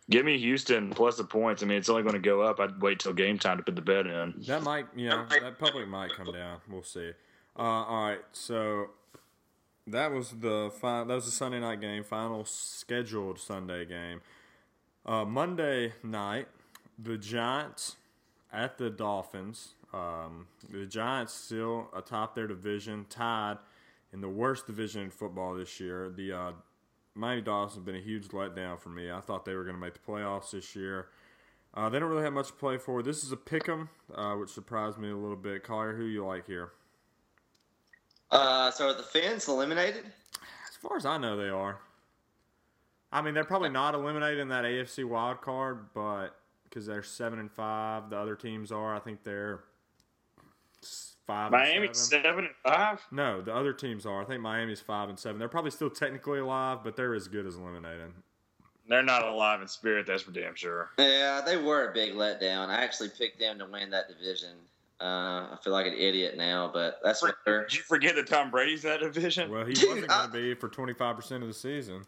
[0.10, 1.64] give me Houston plus the points.
[1.64, 2.60] I mean, it's only going to go up.
[2.60, 4.34] I'd wait till game time to put the bet in.
[4.48, 6.60] That might, you know, that public might come down.
[6.70, 7.12] We'll see.
[7.58, 8.90] Uh, all right, so
[9.88, 14.22] that was the fi- that was the Sunday night game, final scheduled Sunday game.
[15.06, 16.48] Uh, Monday night,
[17.00, 17.96] the Giants
[18.52, 19.74] at the Dolphins.
[19.94, 23.58] Um, the Giants still atop their division, tied
[24.12, 26.10] in the worst division in football this year.
[26.16, 26.52] The uh,
[27.18, 29.12] Miami Dolphins have been a huge letdown for me.
[29.12, 31.08] I thought they were going to make the playoffs this year.
[31.74, 33.04] Uh, they don't really have much to play for.
[33.04, 35.64] This is a pick 'em, uh, which surprised me a little bit.
[35.64, 36.72] Collier, who you like here?
[38.32, 40.06] Uh, so are the Fins eliminated?
[40.70, 41.80] As far as I know, they are.
[43.12, 47.40] I mean, they're probably not eliminated in that AFC wild card, but because they're seven
[47.40, 48.96] and five, the other teams are.
[48.96, 49.64] I think they're
[51.28, 51.52] five.
[51.52, 52.24] Miami and seven.
[52.24, 53.06] seven and five.
[53.12, 54.22] No, the other teams are.
[54.22, 55.38] I think Miami's five and seven.
[55.38, 58.12] They're probably still technically alive, but they're as good as eliminated.
[58.90, 60.08] They're not alive in spirit.
[60.08, 60.92] That's for damn sure.
[60.98, 62.70] Yeah, they were a big letdown.
[62.70, 64.56] I actually picked them to win that division.
[65.00, 67.64] Uh, I feel like an idiot now, but that's what they're.
[67.64, 69.52] Did you forget that Tom Brady's that division?
[69.52, 72.04] Well, he Dude, wasn't going to be for twenty five percent of the season.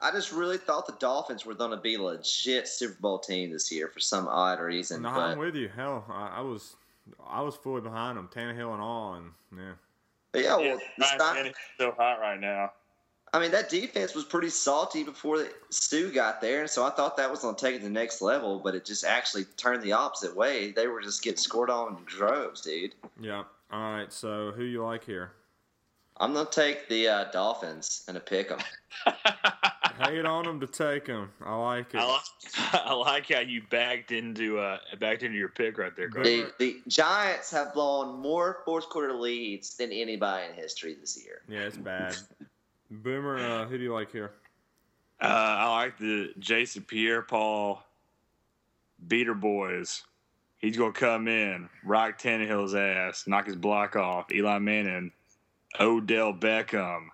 [0.00, 3.50] I just really thought the Dolphins were going to be a legit Super Bowl team
[3.50, 5.00] this year for some odd reason.
[5.00, 5.70] No, but I'm with you.
[5.74, 6.76] Hell, I, I was,
[7.26, 9.72] I was fully behind them, Tannehill and all, and yeah.
[10.32, 12.72] but yeah, well, Yeah, the Ryan Stein- Tannehill's so hot right now.
[13.32, 16.90] I mean, that defense was pretty salty before the, Suh got there, and so I
[16.90, 19.44] thought that was going to take it to the next level, but it just actually
[19.56, 20.70] turned the opposite way.
[20.70, 22.94] They were just getting scored on in droves, dude.
[23.20, 23.42] Yeah.
[23.72, 24.12] All right.
[24.12, 25.32] So who you like here?
[26.18, 28.60] I'm going to take the uh, Dolphins and a pick them.
[30.00, 31.30] Hate on them to take them.
[31.44, 31.98] I like it.
[32.00, 32.22] I like,
[32.86, 36.24] I like how you backed into uh backed into your pick right there, Greg.
[36.24, 41.42] The, the Giants have blown more fourth quarter leads than anybody in history this year.
[41.48, 42.16] yeah, it's bad.
[42.90, 44.32] Boomer, uh, who do you like here?
[45.20, 47.82] Uh, I like the Jason Pierre-Paul
[49.06, 50.02] beater boys.
[50.58, 54.32] He's gonna come in, rock Tannehill's ass, knock his block off.
[54.32, 55.12] Eli Manning,
[55.78, 57.08] Odell Beckham.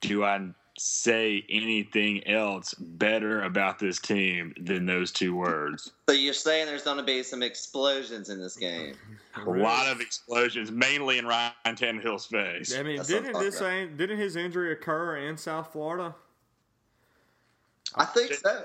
[0.00, 0.40] Do I
[0.78, 5.92] say anything else better about this team than those two words?
[6.08, 8.94] So you're saying there's going to be some explosions in this game?
[9.36, 12.76] A lot of explosions, mainly in Ryan Tannehill's face.
[12.76, 13.96] I mean, That's didn't this about.
[13.96, 16.14] didn't his injury occur in South Florida?
[17.94, 18.62] I think so.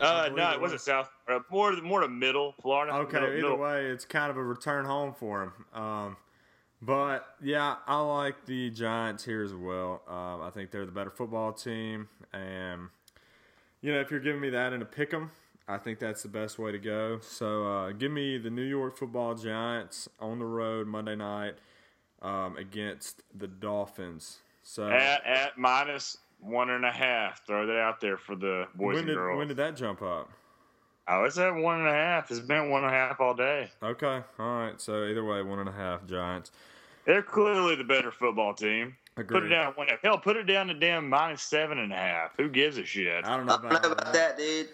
[0.00, 0.80] Uh, no, it it wasn't.
[0.80, 1.10] South.
[1.28, 2.92] Uh, more, more to middle Florida.
[2.94, 3.58] Okay, middle, either middle.
[3.58, 5.52] way, it's kind of a return home for him.
[5.80, 6.16] Um,
[6.84, 10.02] but yeah, I like the Giants here as well.
[10.08, 12.88] Um, I think they're the better football team, and
[13.80, 15.30] you know, if you're giving me that in a pick 'em,
[15.68, 17.18] I think that's the best way to go.
[17.20, 21.54] So uh, give me the New York Football Giants on the road Monday night
[22.22, 24.38] um, against the Dolphins.
[24.62, 27.46] So At at minus one and a half.
[27.46, 29.38] Throw that out there for the boys when and did girls.
[29.38, 30.30] when did that jump up?
[31.06, 32.30] oh, it's at one and a half.
[32.30, 33.70] It's been one and a half all day.
[33.82, 34.80] Okay, all right.
[34.80, 36.50] So either way, one and a half Giants.
[37.06, 38.96] They're clearly the better football team.
[39.16, 39.40] Agreed.
[39.40, 39.88] Put it down one.
[40.02, 42.32] Hell, put it down to damn minus seven and a half.
[42.36, 43.24] Who gives a shit?
[43.24, 44.68] I don't know I don't know about, about that, dude.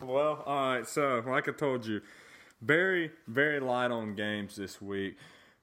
[0.00, 0.86] Well, all right.
[0.86, 2.00] So, like I told you,
[2.62, 5.16] very, very light on games this week.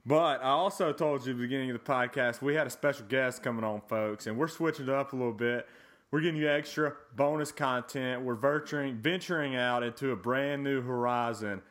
[0.06, 3.06] But I also told you at the beginning of the podcast we had a special
[3.08, 5.68] guest coming on, folks, and we're switching it up a little bit.
[6.12, 8.22] We're giving you extra bonus content.
[8.22, 11.62] We're venturing, venturing out into a brand new horizon,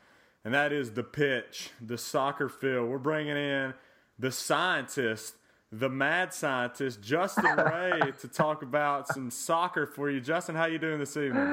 [0.45, 2.91] and that is the pitch, the soccer field.
[2.91, 3.73] We're bringing in
[4.19, 5.35] the scientist,
[5.73, 10.21] the mad scientist, Justin Ray, to talk about some soccer for you.
[10.21, 11.45] Justin, how you doing this evening?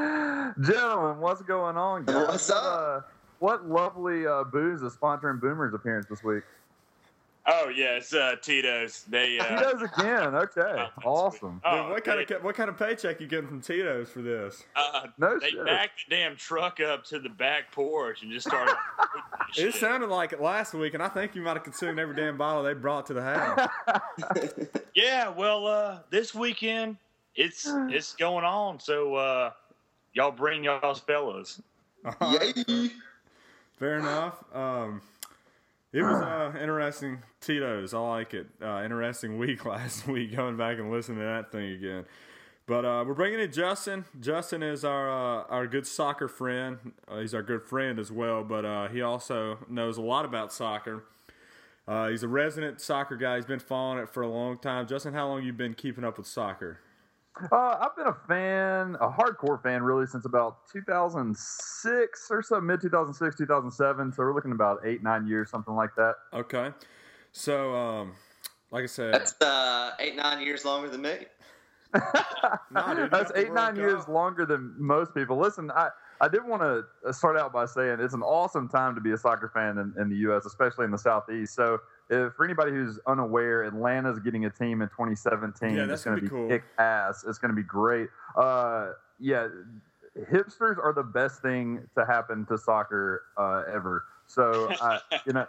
[0.62, 2.28] Gentlemen, what's going on, guys?
[2.28, 2.64] What's up?
[2.64, 3.02] Uh,
[3.40, 6.44] what lovely uh, booze is sponsoring Boomer's appearance this week?
[7.54, 9.04] Oh yes, it's uh, Tito's.
[9.10, 9.38] They.
[9.40, 10.36] Uh, He does again.
[10.36, 11.60] Okay, that's awesome.
[11.66, 14.22] Oh, Dude, what kind they- of what kind of paycheck you getting from Tito's for
[14.22, 14.64] this?
[14.76, 15.66] Uh, No they shit.
[15.66, 18.76] backed the damn truck up to the back porch and just started.
[19.58, 22.38] It sounded like it last week, and I think you might have consumed every damn
[22.38, 23.68] bottle they brought to the house.
[24.96, 26.98] Yeah, well, uh, this weekend
[27.36, 28.80] it's it's going on.
[28.80, 29.52] So uh,
[30.14, 31.62] y'all bring y'all's fellas.
[32.22, 32.92] Yay!
[33.78, 34.44] Fair enough.
[34.54, 35.02] Um,
[35.94, 37.22] it was uh, interesting.
[37.42, 38.48] Tito's, I like it.
[38.62, 40.36] Uh, interesting week last week.
[40.36, 42.06] Going back and listening to that thing again.
[42.68, 44.06] But uh, we're bringing in Justin.
[44.20, 46.94] Justin is our uh, our good soccer friend.
[47.08, 50.54] Uh, he's our good friend as well, but uh, he also knows a lot about
[50.54, 51.04] soccer.
[51.88, 53.36] Uh, he's a resident soccer guy.
[53.36, 54.88] He's been following it for a long time.
[54.88, 56.80] Justin, how long you been keeping up with soccer?
[57.52, 62.82] Uh, I've been a fan, a hardcore fan, really, since about 2006 or so, mid
[62.82, 64.12] 2006, 2007.
[64.14, 66.16] So we're looking about eight, nine years, something like that.
[66.34, 66.72] Okay,
[67.32, 68.12] so um,
[68.72, 71.16] like I said, That's uh, eight, nine years longer than me.
[72.72, 74.08] No, dude, you That's got the eight, nine World years Cup.
[74.10, 75.38] longer than most people.
[75.38, 75.90] Listen, I,
[76.22, 79.18] I did want to start out by saying it's an awesome time to be a
[79.18, 81.54] soccer fan in, in the U.S., especially in the Southeast.
[81.54, 81.80] So,
[82.12, 85.74] if, for anybody who's unaware, Atlanta's getting a team in 2017.
[85.76, 86.48] Yeah, that's it's going gonna be be cool.
[86.50, 87.24] kick ass.
[87.28, 88.10] It's going to be great.
[88.36, 89.48] Uh, yeah,
[90.30, 94.04] hipsters are the best thing to happen to soccer uh, ever.
[94.28, 95.48] So uh, you know,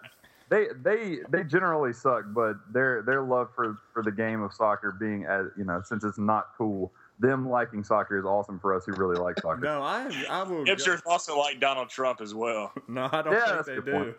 [0.48, 4.92] they they they generally suck, but their their love for for the game of soccer
[4.92, 8.84] being as you know, since it's not cool, them liking soccer is awesome for us
[8.86, 9.60] who really like soccer.
[9.60, 10.64] No, I I will.
[10.64, 12.72] Hipsters also like Donald Trump as well.
[12.88, 13.92] No, I don't Yeah, think that's they good do.
[13.92, 14.16] point.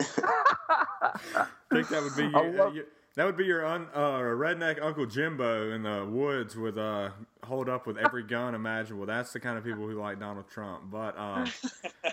[0.00, 4.80] I think that would be your, love- you- that would be your un, uh, redneck
[4.80, 7.10] Uncle Jimbo in the woods with uh
[7.42, 9.06] hold up with every gun imaginable.
[9.06, 10.84] That's the kind of people who like Donald Trump.
[10.90, 11.46] But um,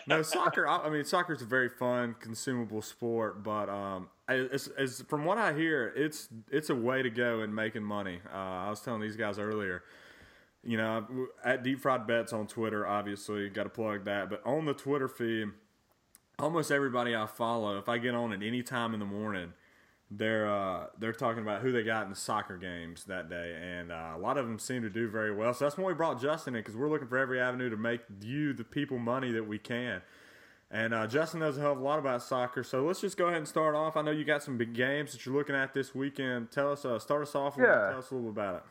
[0.07, 0.67] no soccer.
[0.67, 3.43] I, I mean, soccer is a very fun, consumable sport.
[3.43, 7.53] But um, it's, it's, from what I hear, it's it's a way to go in
[7.53, 8.19] making money.
[8.33, 9.83] Uh, I was telling these guys earlier.
[10.63, 11.05] You know,
[11.43, 14.31] at Deep Fried Bets on Twitter, obviously, got to plug that.
[14.31, 15.49] But on the Twitter feed,
[16.39, 19.53] almost everybody I follow, if I get on at any time in the morning,
[20.11, 23.91] they're uh, they're talking about who they got in the soccer games that day, and
[23.91, 25.53] uh, a lot of them seem to do very well.
[25.53, 28.01] So that's why we brought Justin in because we're looking for every avenue to make
[28.21, 30.01] you, the people, money that we can.
[30.71, 33.25] And uh, Justin knows a hell of a lot about soccer, so let's just go
[33.25, 33.97] ahead and start off.
[33.97, 36.51] I know you got some big games that you're looking at this weekend.
[36.51, 37.55] Tell us, uh, start us off.
[37.57, 37.89] Yeah.
[37.89, 38.63] Tell us a little bit about it.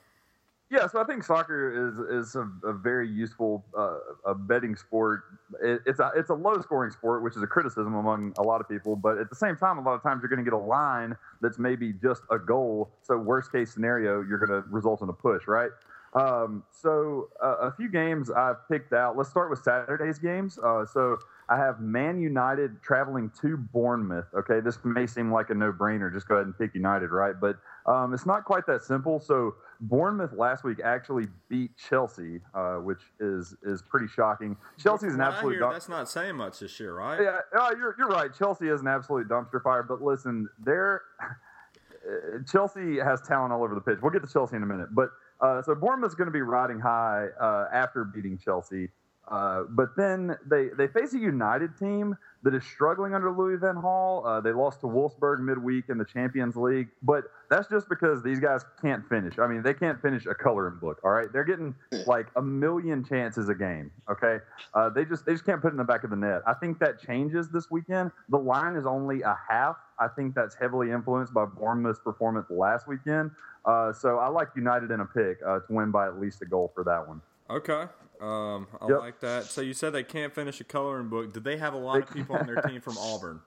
[0.70, 5.24] Yeah, so I think soccer is is a, a very useful uh, a betting sport.
[5.62, 8.60] It, it's a it's a low scoring sport, which is a criticism among a lot
[8.60, 8.96] of people.
[8.96, 11.16] But at the same time, a lot of times you're going to get a line
[11.42, 12.90] that's maybe just a goal.
[13.02, 15.70] So worst case scenario, you're going to result in a push, right?
[16.14, 19.16] Um, so uh, a few games I've picked out.
[19.16, 20.58] Let's start with Saturday's games.
[20.58, 24.26] Uh, so I have Man United traveling to Bournemouth.
[24.34, 26.12] Okay, this may seem like a no-brainer.
[26.12, 27.34] Just go ahead and pick United, right?
[27.38, 29.20] But um, it's not quite that simple.
[29.20, 34.56] So Bournemouth last week actually beat Chelsea, uh, which is is pretty shocking.
[34.78, 35.52] Chelsea's an absolute.
[35.52, 37.20] hear, dump- that's not saying much this year, right?
[37.20, 38.30] yeah, uh, you're you're right.
[38.36, 39.82] Chelsea is an absolute dumpster fire.
[39.82, 43.98] But listen, they're uh, Chelsea has talent all over the pitch.
[44.02, 44.88] We'll get to Chelsea in a minute.
[44.92, 48.88] But uh, so Bournemouth's going to be riding high uh, after beating Chelsea.
[49.28, 53.76] Uh, but then they, they face a United team that is struggling under Louis Van
[53.76, 54.26] Gaal.
[54.26, 58.38] Uh, they lost to Wolfsburg midweek in the Champions League, but that's just because these
[58.38, 59.38] guys can't finish.
[59.38, 61.00] I mean, they can't finish a coloring book.
[61.02, 61.74] All right, they're getting
[62.06, 63.90] like a million chances a game.
[64.10, 64.38] Okay,
[64.74, 66.42] uh, they just they just can't put it in the back of the net.
[66.46, 68.10] I think that changes this weekend.
[68.28, 69.76] The line is only a half.
[69.98, 73.30] I think that's heavily influenced by Bournemouth's performance last weekend.
[73.64, 76.44] Uh, so I like United in a pick uh, to win by at least a
[76.44, 77.22] goal for that one.
[77.48, 77.84] Okay.
[78.24, 78.98] Um, I Yep.
[79.00, 79.44] like that.
[79.44, 81.32] So you said they can't finish a coloring book.
[81.32, 83.40] Did they have a lot of people on their team from Auburn?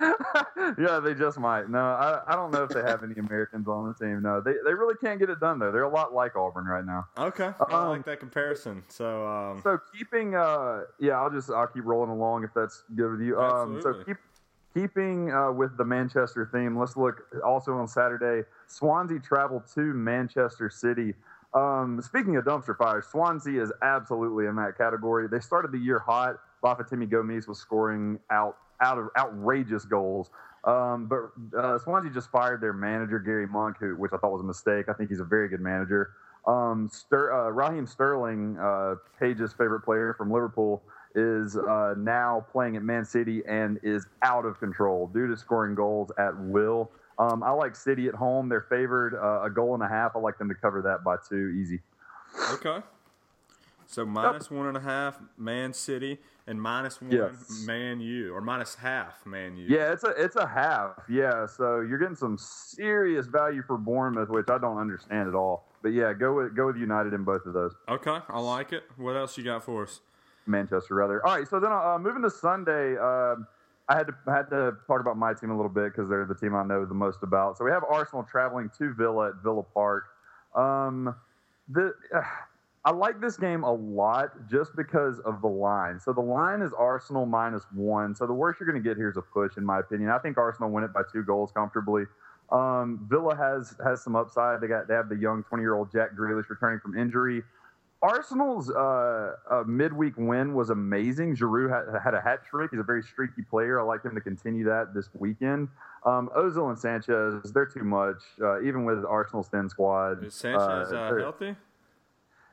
[0.78, 1.68] yeah, they just might.
[1.68, 4.22] No, I, I don't know if they have any Americans on the team.
[4.22, 5.70] No, they, they really can't get it done though.
[5.70, 7.06] They're a lot like Auburn right now.
[7.18, 8.82] Okay, I Um, like that comparison.
[8.88, 13.12] So, um, So keeping, uh, yeah, I'll just I'll keep rolling along if that's good
[13.12, 13.38] with you.
[13.38, 14.16] Um, so keep
[14.74, 16.78] keeping uh, with the Manchester theme.
[16.78, 18.48] Let's look also on Saturday.
[18.68, 21.14] Swansea travel to Manchester City.
[21.52, 25.28] Um, speaking of dumpster fires, Swansea is absolutely in that category.
[25.28, 26.36] They started the year hot.
[26.62, 30.30] Bafétimbi Gomis was scoring out out of outrageous goals.
[30.64, 34.42] Um, but uh, Swansea just fired their manager Gary Monk, who, which I thought was
[34.42, 34.88] a mistake.
[34.88, 36.10] I think he's a very good manager.
[36.46, 40.82] Um, Ster- uh, Raheem Sterling, uh, Page's favorite player from Liverpool,
[41.14, 45.08] is uh, now playing at Man City and is out of control.
[45.08, 46.90] due to scoring goals at will.
[47.20, 48.48] Um, I like City at home.
[48.48, 50.12] They're favored uh, a goal and a half.
[50.16, 51.80] I like them to cover that by two, easy.
[52.52, 52.78] okay.
[53.86, 57.64] So minus one and a half Man City and minus one Yes.
[57.66, 59.66] Man U or minus half Man U.
[59.68, 60.92] Yeah, it's a it's a half.
[61.08, 65.64] Yeah, so you're getting some serious value for Bournemouth, which I don't understand at all.
[65.82, 67.74] But yeah, go with go with United in both of those.
[67.88, 68.84] Okay, I like it.
[68.96, 70.00] What else you got for us?
[70.46, 71.26] Manchester, rather.
[71.26, 73.46] All right, so then uh, moving to Sunday, um
[73.90, 76.24] I had to I had to talk about my team a little bit because they're
[76.24, 77.58] the team I know the most about.
[77.58, 80.04] So we have Arsenal traveling to Villa at Villa Park.
[80.54, 81.14] Um,
[81.68, 81.92] the
[82.84, 86.00] I like this game a lot just because of the line.
[86.00, 88.14] So the line is Arsenal minus one.
[88.14, 90.08] So the worst you're going to get here is a push, in my opinion.
[90.08, 92.04] I think Arsenal win it by two goals comfortably.
[92.50, 94.60] Um, Villa has has some upside.
[94.60, 97.42] They got they have the young 20 year old Jack Grealish returning from injury.
[98.02, 101.36] Arsenal's uh, uh, midweek win was amazing.
[101.36, 102.70] Giroud had, had a hat trick.
[102.70, 103.78] He's a very streaky player.
[103.78, 105.68] I like him to continue that this weekend.
[106.06, 110.24] Um, Ozil and Sanchez, they're too much, uh, even with Arsenal's thin squad.
[110.24, 111.56] Is Sanchez uh, they're- healthy?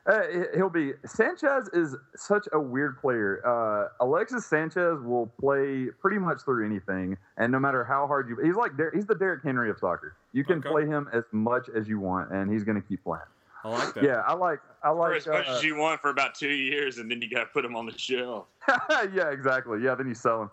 [0.06, 0.20] uh,
[0.54, 0.92] he'll be.
[1.06, 3.40] Sanchez is such a weird player.
[3.46, 8.36] Uh, Alexis Sanchez will play pretty much through anything, and no matter how hard you,
[8.44, 10.14] he's like he's the Derrick Henry of soccer.
[10.32, 10.68] You can Okay.
[10.68, 13.22] play him as much as you want, and he's going to keep playing.
[13.64, 14.04] I like that.
[14.04, 14.60] Yeah, I like.
[14.82, 15.40] I like For like.
[15.40, 17.46] as much uh, as you want for about two years, and then you got to
[17.46, 18.46] put them on the shelf.
[19.12, 19.80] yeah, exactly.
[19.82, 20.50] Yeah, then you sell them.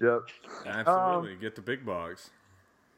[0.00, 0.20] Yep.
[0.66, 1.36] Absolutely.
[1.36, 2.30] Get the big bucks.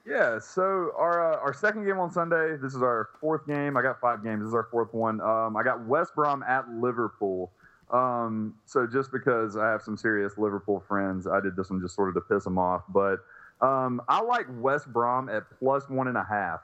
[0.06, 0.38] Yeah.
[0.38, 2.56] So our uh, our second game on Sunday.
[2.56, 3.76] This is our fourth game.
[3.76, 4.40] I got five games.
[4.40, 5.20] This is our fourth one.
[5.20, 7.50] Um, I got West Brom at Liverpool.
[7.90, 11.94] Um, so just because I have some serious Liverpool friends, I did this one just
[11.94, 12.82] sort of to piss them off.
[12.88, 13.20] But
[13.60, 16.60] um, I like West Brom at plus one and a half.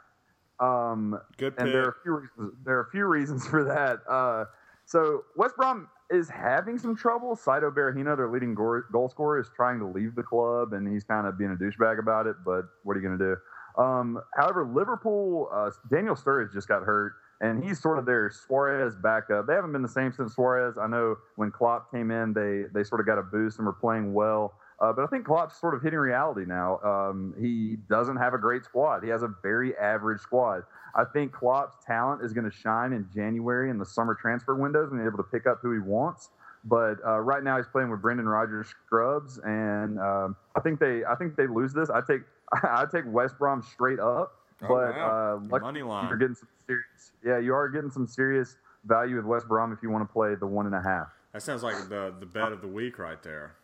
[0.62, 2.54] Um, Good and there are a few reasons.
[2.64, 3.98] There are a few reasons for that.
[4.08, 4.44] Uh,
[4.84, 7.34] so West Brom is having some trouble.
[7.34, 11.04] Saido Berahino, their leading goal, goal scorer, is trying to leave the club, and he's
[11.04, 12.36] kind of being a douchebag about it.
[12.44, 13.82] But what are you going to do?
[13.82, 18.94] Um, however, Liverpool, uh, Daniel Sturridge just got hurt, and he's sort of their Suarez
[18.94, 19.46] backup.
[19.46, 20.76] They haven't been the same since Suarez.
[20.78, 23.72] I know when Klopp came in, they they sort of got a boost and were
[23.72, 24.54] playing well.
[24.82, 26.78] Uh, but I think Klopp's sort of hitting reality now.
[26.80, 29.04] Um, he doesn't have a great squad.
[29.04, 30.64] He has a very average squad.
[30.96, 34.90] I think Klopp's talent is going to shine in January in the summer transfer windows
[34.90, 36.30] and be able to pick up who he wants.
[36.64, 41.04] But uh, right now he's playing with Brendan Rodgers scrubs, and um, I think they
[41.04, 41.88] I think they lose this.
[41.90, 42.22] I take
[42.52, 45.38] I take West Brom straight up, Oh, but wow.
[45.42, 46.08] uh, lucky Money line.
[46.08, 47.12] you're getting some serious.
[47.24, 50.34] Yeah, you are getting some serious value with West Brom if you want to play
[50.36, 51.08] the one and a half.
[51.32, 53.54] That sounds like the the bet of the week right there.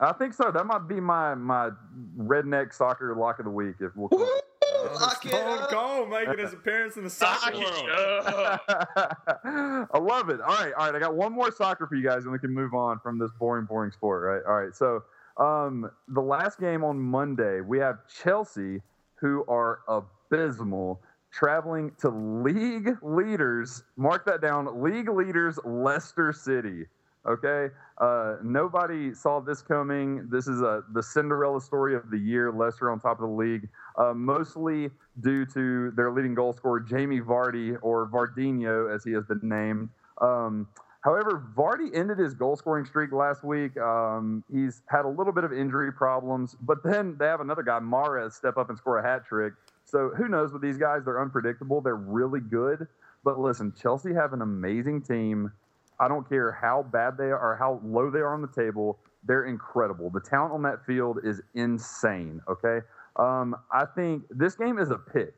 [0.00, 0.50] I think so.
[0.50, 1.70] That might be my my
[2.16, 3.76] redneck soccer lock of the week.
[3.80, 4.08] If we'll.
[4.12, 4.26] Woo!
[5.00, 5.66] Lock it Stone.
[5.70, 7.88] Cold making his appearance in the soccer world.
[9.92, 10.40] I love it.
[10.40, 10.94] All right, all right.
[10.94, 13.30] I got one more soccer for you guys, and we can move on from this
[13.38, 14.22] boring, boring sport.
[14.22, 14.48] Right.
[14.48, 14.74] All right.
[14.74, 15.02] So,
[15.36, 18.80] um, the last game on Monday, we have Chelsea,
[19.16, 21.00] who are abysmal,
[21.32, 23.82] traveling to league leaders.
[23.96, 24.82] Mark that down.
[24.82, 26.86] League leaders, Leicester City.
[27.28, 27.68] Okay.
[27.98, 30.26] Uh, nobody saw this coming.
[30.30, 32.50] This is a the Cinderella story of the year.
[32.50, 33.68] Leicester on top of the league,
[33.98, 39.24] uh, mostly due to their leading goal scorer Jamie Vardy or Vardinho, as he has
[39.26, 39.90] been named.
[40.22, 40.68] Um,
[41.02, 43.76] however, Vardy ended his goal scoring streak last week.
[43.76, 47.78] Um, he's had a little bit of injury problems, but then they have another guy,
[47.78, 49.52] Mahrez, step up and score a hat trick.
[49.84, 51.04] So who knows with these guys?
[51.04, 51.82] They're unpredictable.
[51.82, 52.86] They're really good.
[53.24, 55.52] But listen, Chelsea have an amazing team.
[56.00, 58.98] I don't care how bad they are or how low they are on the table.
[59.24, 60.10] They're incredible.
[60.10, 62.40] The talent on that field is insane.
[62.48, 62.80] Okay.
[63.16, 65.34] Um, I think this game is a pick,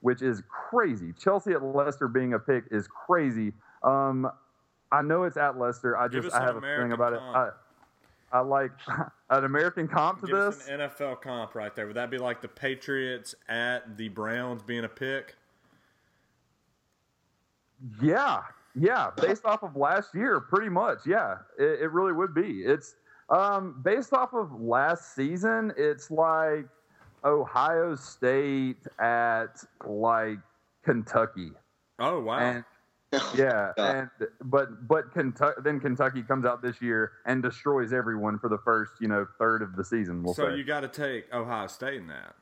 [0.00, 1.12] which is crazy.
[1.18, 3.52] Chelsea at Leicester being a pick is crazy.
[3.82, 4.30] Um,
[4.90, 5.96] I know it's at Leicester.
[5.96, 7.36] I Give just I have a feeling about comp.
[7.36, 7.54] it.
[8.32, 8.72] I, I like
[9.30, 10.66] an American comp to Give this.
[10.68, 11.86] an NFL comp right there.
[11.86, 15.36] Would that be like the Patriots at the Browns being a pick?
[18.02, 18.42] Yeah,
[18.74, 19.10] yeah.
[19.16, 21.00] Based off of last year, pretty much.
[21.06, 22.62] Yeah, it, it really would be.
[22.62, 22.96] It's
[23.28, 25.72] um, based off of last season.
[25.76, 26.66] It's like
[27.24, 30.38] Ohio State at like
[30.84, 31.52] Kentucky,
[31.98, 32.38] Oh wow!
[32.38, 32.64] and
[33.36, 34.08] yeah, and
[34.44, 38.92] but but Kentucky then Kentucky comes out this year and destroys everyone for the first
[39.00, 40.22] you know third of the season.
[40.22, 40.56] We'll so say.
[40.56, 42.34] you got to take Ohio State in that.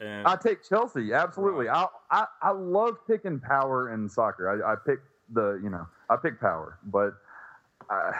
[0.00, 1.68] And I take Chelsea absolutely.
[1.68, 4.50] I, I I love picking power in soccer.
[4.50, 4.98] I, I pick
[5.32, 7.14] the you know I pick power, but
[7.90, 8.12] I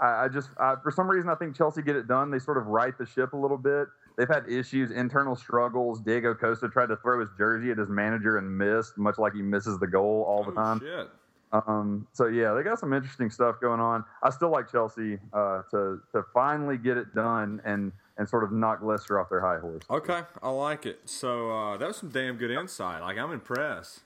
[0.00, 2.30] I just I, for some reason I think Chelsea get it done.
[2.30, 3.88] They sort of right the ship a little bit.
[4.16, 6.00] They've had issues, internal struggles.
[6.00, 9.42] Diego Costa tried to throw his jersey at his manager and missed, much like he
[9.42, 10.80] misses the goal all the oh, time.
[10.80, 11.08] shit.
[11.52, 14.04] Um, so yeah, they got some interesting stuff going on.
[14.22, 18.52] I still like Chelsea uh, to to finally get it done and and sort of
[18.52, 19.84] knock Leicester off their high horse.
[19.88, 21.00] Okay, I like it.
[21.06, 23.00] So uh, that was some damn good insight.
[23.00, 24.00] Like I'm impressed.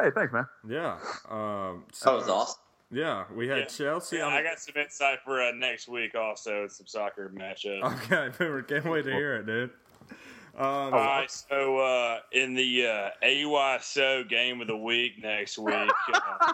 [0.00, 0.46] Hey, thanks, man.
[0.68, 0.96] Yeah.
[1.28, 2.60] Um, so, That was awesome.
[2.90, 3.64] Yeah, we had Yeah.
[3.66, 4.16] Chelsea.
[4.16, 6.66] Yeah, on I got some insight for uh, next week also.
[6.68, 7.82] Some soccer matchup.
[8.04, 9.70] Okay, Boomer, can't wait to hear it, dude.
[10.56, 15.74] Um, All right, so uh, in the uh, AYSO game of the week next week,
[15.74, 16.52] uh,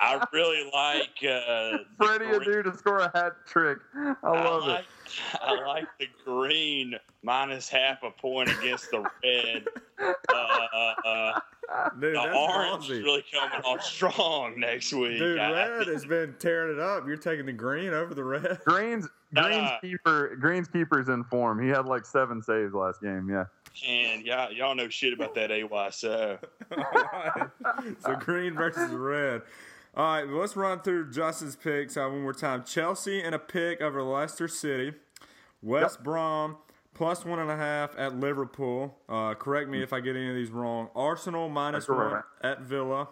[0.00, 3.78] I really like uh, Freddy green- Adu to score a hat trick.
[3.96, 4.86] I I love like, it.
[5.40, 9.66] I like the green minus half a point against the red.
[9.98, 11.40] Uh, uh, uh,
[12.00, 15.18] dude, the that's orange is really coming on strong next week.
[15.18, 17.06] Dude, I- red has been tearing it up.
[17.06, 18.58] You're taking the green over the red.
[18.64, 21.62] Green's Green's Uh, keeper Green's keeper's in form.
[21.62, 23.28] He had like seven saves last game.
[23.30, 23.44] Yeah.
[23.88, 26.38] and y'all, y'all know shit about that AYSO.
[26.72, 27.50] Alright.
[28.00, 29.42] so green versus red.
[29.94, 32.64] All right, let's run through Justin's picks uh, one more time.
[32.64, 34.94] Chelsea and a pick over Leicester City.
[35.60, 36.56] West Brom
[36.94, 38.98] plus one and a half at Liverpool.
[39.08, 40.88] Uh, correct me if I get any of these wrong.
[40.94, 42.24] Arsenal minus one right.
[42.42, 43.08] at Villa.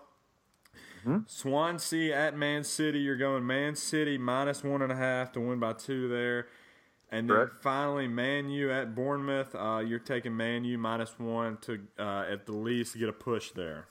[1.27, 2.99] Swansea at Man City.
[3.01, 6.49] You're going Man City minus one and a half to win by two there.
[7.11, 7.63] And then Correct.
[7.63, 9.55] finally, Man U at Bournemouth.
[9.55, 13.51] Uh, you're taking Man U minus one to uh, at the least get a push
[13.53, 13.87] there.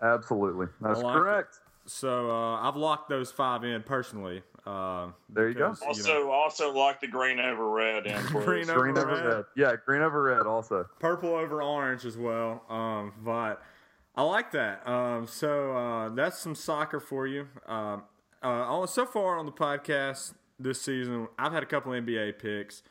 [0.00, 0.66] Absolutely.
[0.80, 1.58] That's like correct.
[1.86, 4.42] So uh, I've locked those five in personally.
[4.66, 5.70] Uh, There you go.
[5.70, 8.06] because, Also, know, also like the green over red.
[8.06, 9.24] in for Green over Green over red.
[9.24, 9.44] red.
[9.56, 10.88] Yeah, green over red also.
[10.98, 12.64] purple over orange as well.
[12.68, 13.62] Um, but
[14.16, 14.86] I like that.
[14.88, 17.48] Um, so uh, that's some soccer for you.
[17.66, 18.02] Um,
[18.42, 22.82] Uh, so far on the podcast this season, I've had a couple NBA picks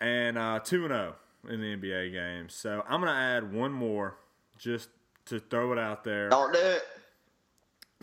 [0.00, 1.14] and uh, two and zero
[1.48, 2.54] in the NBA games.
[2.54, 4.16] So I'm gonna add one more
[4.58, 4.88] just
[5.26, 6.28] to throw it out there.
[6.30, 6.82] Don't do it.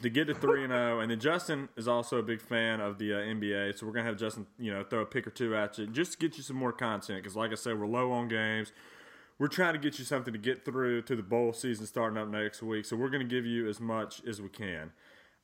[0.01, 2.97] To get to three and zero, and then Justin is also a big fan of
[2.97, 5.55] the uh, NBA, so we're gonna have Justin, you know, throw a pick or two
[5.55, 7.21] at you just to get you some more content.
[7.21, 8.71] Because, like I said, we're low on games.
[9.37, 12.27] We're trying to get you something to get through to the bowl season starting up
[12.27, 12.85] next week.
[12.85, 14.91] So we're gonna give you as much as we can.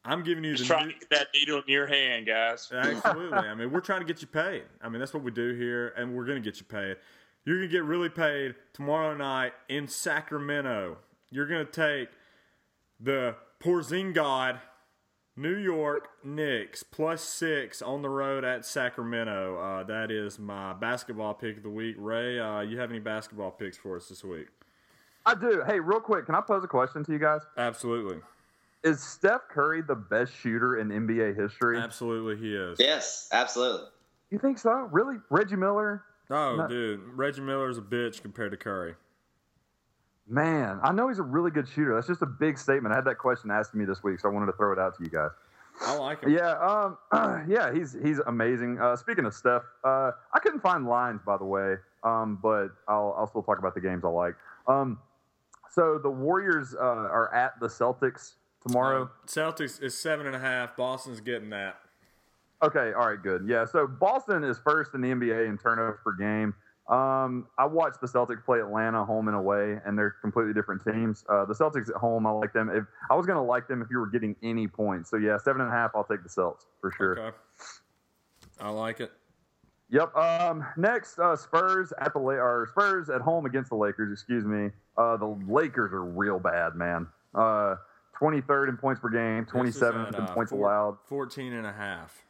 [0.05, 2.71] I'm giving you Just the trying to get that needle in your hand, guys.
[2.71, 3.37] Absolutely.
[3.37, 4.63] I mean, we're trying to get you paid.
[4.81, 6.97] I mean, that's what we do here, and we're going to get you paid.
[7.43, 10.97] You're going to get really paid tomorrow night in Sacramento.
[11.31, 12.09] You're going to take
[12.99, 14.59] the Porzingod
[15.37, 19.57] New York Knicks plus six on the road at Sacramento.
[19.57, 21.95] Uh, that is my basketball pick of the week.
[21.97, 24.47] Ray, uh, you have any basketball picks for us this week?
[25.25, 25.63] I do.
[25.65, 27.41] Hey, real quick, can I pose a question to you guys?
[27.57, 28.19] Absolutely.
[28.83, 31.79] Is Steph Curry the best shooter in NBA history?
[31.79, 32.77] Absolutely, he is.
[32.79, 33.87] Yes, absolutely.
[34.29, 34.87] You think so?
[34.91, 35.15] Really?
[35.31, 36.03] Reggie Miller?
[36.29, 36.67] Oh, No.
[36.67, 37.01] dude.
[37.15, 38.95] Reggie Miller's a bitch compared to Curry.
[40.27, 41.93] Man, I know he's a really good shooter.
[41.93, 42.93] That's just a big statement.
[42.93, 44.79] I had that question asked to me this week, so I wanted to throw it
[44.79, 45.29] out to you guys.
[45.81, 46.31] I like him.
[46.31, 46.97] Yeah, um,
[47.47, 48.79] yeah, he's he's amazing.
[48.79, 53.13] Uh, speaking of Steph, uh, I couldn't find lines by the way, um, but I'll
[53.17, 54.35] I'll still talk about the games I like.
[54.67, 54.99] Um,
[55.71, 58.33] so the Warriors uh, are at the Celtics
[58.65, 59.03] tomorrow.
[59.03, 60.75] Uh, Celtics is seven and a half.
[60.75, 61.77] Boston's getting that.
[62.63, 63.45] Okay, all right, good.
[63.47, 66.53] Yeah, so Boston is first in the NBA in turnovers per game.
[66.87, 71.25] Um, I watched the Celtics play Atlanta home and away, and they're completely different teams.
[71.27, 72.69] Uh, the Celtics at home, I like them.
[72.69, 75.37] If I was going to like them if you were getting any points, so yeah,
[75.37, 77.19] seven and a half, I'll take the Celts for sure.
[77.19, 77.37] Okay.
[78.59, 79.11] I like it.
[79.89, 80.15] Yep.
[80.15, 84.11] Um, next, uh, Spurs at the La- or Spurs at home against the Lakers.
[84.11, 84.69] Excuse me.
[84.97, 87.07] Uh, the Lakers are real bad, man.
[87.33, 87.75] Uh,
[88.19, 91.73] 23rd in points per game, 27th at, in uh, points four- allowed 14 and a
[91.73, 92.23] half.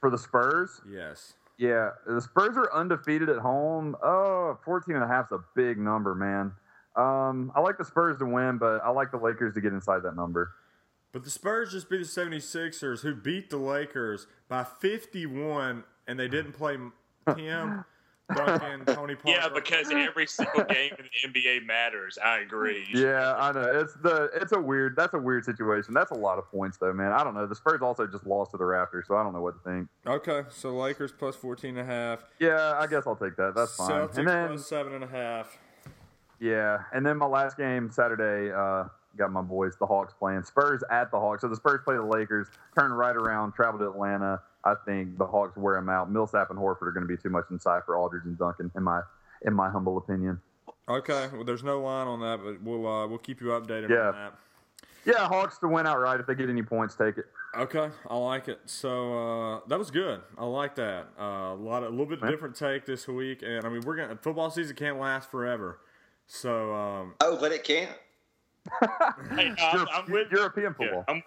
[0.00, 0.80] for the Spurs.
[0.90, 1.34] Yes.
[1.62, 3.94] Yeah, the Spurs are undefeated at home.
[4.02, 6.50] Oh, 14 and a half is a big number, man.
[6.96, 10.02] Um, I like the Spurs to win, but I like the Lakers to get inside
[10.02, 10.50] that number.
[11.12, 16.26] But the Spurs just beat the 76ers, who beat the Lakers by 51, and they
[16.26, 16.78] didn't play
[17.32, 17.84] Tim,
[18.34, 19.38] Duncan, Tony Parker.
[19.38, 22.18] Yeah, because every single game in the NBA matters.
[22.24, 22.86] I agree.
[22.92, 23.80] Yeah, I know.
[23.80, 25.94] It's the it's a weird that's a weird situation.
[25.94, 27.12] That's a lot of points though, man.
[27.12, 27.46] I don't know.
[27.46, 29.88] The Spurs also just lost to the Raptors, so I don't know what to think.
[30.06, 32.20] Okay, so Lakers plus 14 and a half.
[32.38, 33.54] Yeah, I guess I'll take that.
[33.54, 33.90] That's fine.
[33.90, 35.58] Celtics and then plus seven and a half.
[36.40, 38.84] yeah, and then my last game Saturday, uh,
[39.16, 41.42] got my boys, the Hawks playing Spurs at the Hawks.
[41.42, 42.48] So the Spurs play the Lakers,
[42.78, 44.40] turn right around, travel to Atlanta.
[44.64, 46.10] I think the Hawks wear them out.
[46.10, 48.82] Millsap and Horford are going to be too much inside for Aldridge and Duncan, in
[48.82, 49.00] my
[49.44, 50.40] in my humble opinion.
[50.88, 54.08] Okay, well, there's no line on that, but we'll uh, we'll keep you updated Yeah.
[54.08, 54.34] on that.
[55.04, 56.20] Yeah, Hawks to win outright.
[56.20, 57.24] If they get any points, take it.
[57.58, 58.60] Okay, I like it.
[58.66, 60.20] So uh, that was good.
[60.38, 61.08] I like that.
[61.18, 62.30] Uh, a lot, of, a little bit Yeah.
[62.30, 65.80] different take this week, and I mean, we're gonna football season can't last forever.
[66.28, 67.90] So um, Oh, but it can't.
[69.34, 71.04] Hey, no, I'm, I'm with European Yeah, football.
[71.08, 71.22] I'm-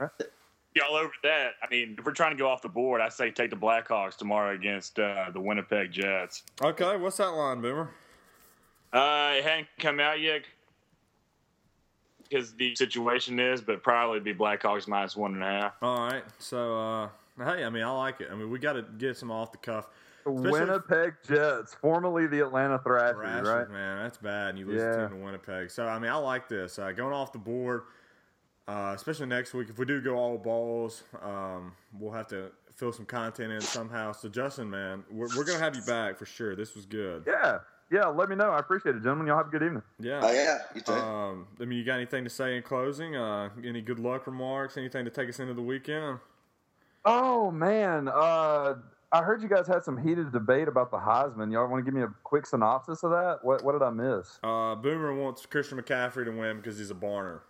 [0.76, 0.88] right?
[0.90, 1.52] y'all over that.
[1.62, 4.16] I mean, if we're trying to go off the board, I say take the Blackhawks
[4.18, 6.44] tomorrow against uh, the Winnipeg Jets.
[6.64, 7.90] okay, what's that line, Boomer?
[8.94, 10.44] Uh, it hadn't come out yet
[12.30, 15.74] because the situation is, but probably be Blackhawks minus one and a half.
[15.82, 18.30] All right, so uh, hey, I mean, I like it.
[18.32, 19.88] I mean, we got to get some off the cuff.
[20.24, 23.70] The Especially- Winnipeg Jets, formerly the Atlanta Thrashers, Thrashers, right?
[23.70, 24.50] man, that's bad.
[24.52, 25.06] And you lose Yeah.
[25.06, 25.70] a team to Winnipeg.
[25.70, 26.80] So I mean, I like this.
[26.80, 27.84] Uh, going off the board,
[28.68, 29.70] uh, especially next week.
[29.70, 34.12] If we do go all balls, um, we'll have to fill some content in somehow.
[34.12, 36.56] So Justin, man, we're, we're gonna have you back for sure.
[36.56, 37.24] This was good.
[37.28, 37.60] Yeah,
[37.92, 38.06] yeah.
[38.08, 38.50] Let me know.
[38.52, 39.28] I appreciate it, gentlemen.
[39.28, 39.84] Y'all have a good evening.
[40.00, 40.20] Yeah.
[40.24, 40.94] Oh yeah, you too.
[40.94, 43.16] Um, I mean, you got anything to say in closing?
[43.16, 44.78] Uh, any good luck remarks?
[44.78, 46.20] Anything to take us into the weekend?
[47.06, 48.76] Oh man, uh,
[49.12, 51.52] I heard you guys had some heated debate about the Heisman.
[51.52, 53.40] Y'all want to give me a quick synopsis of that?
[53.44, 54.40] What What did I miss?
[54.44, 57.42] Uh, Boomer wants Christian McCaffrey to win because he's a Barner.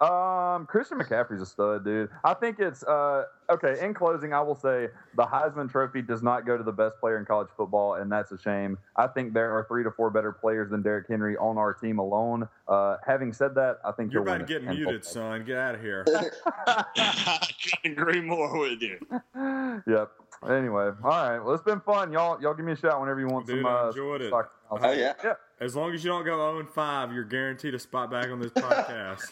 [0.00, 2.10] Um, Christian McCaffrey's a stud, dude.
[2.24, 3.76] I think it's uh okay.
[3.80, 7.18] In closing, I will say the Heisman Trophy does not go to the best player
[7.18, 8.76] in college football, and that's a shame.
[8.96, 11.98] I think there are three to four better players than Derrick Henry on our team
[12.00, 12.48] alone.
[12.66, 15.44] Uh, having said that, I think You're he'll about to get muted, son.
[15.44, 16.04] Get out of here.
[16.66, 17.40] I
[17.82, 18.98] couldn't agree more with you.
[19.86, 20.10] yep.
[20.48, 21.38] Anyway, all right.
[21.38, 22.40] Well, it's been fun, y'all.
[22.42, 23.66] Y'all give me a shout whenever you want Dude, some.
[23.66, 24.30] I Uh, enjoyed it.
[24.30, 24.50] soccer.
[24.70, 25.12] oh yeah.
[25.22, 25.34] Yeah.
[25.60, 28.40] As long as you don't go 0 and 5, you're guaranteed a spot back on
[28.40, 29.30] this podcast.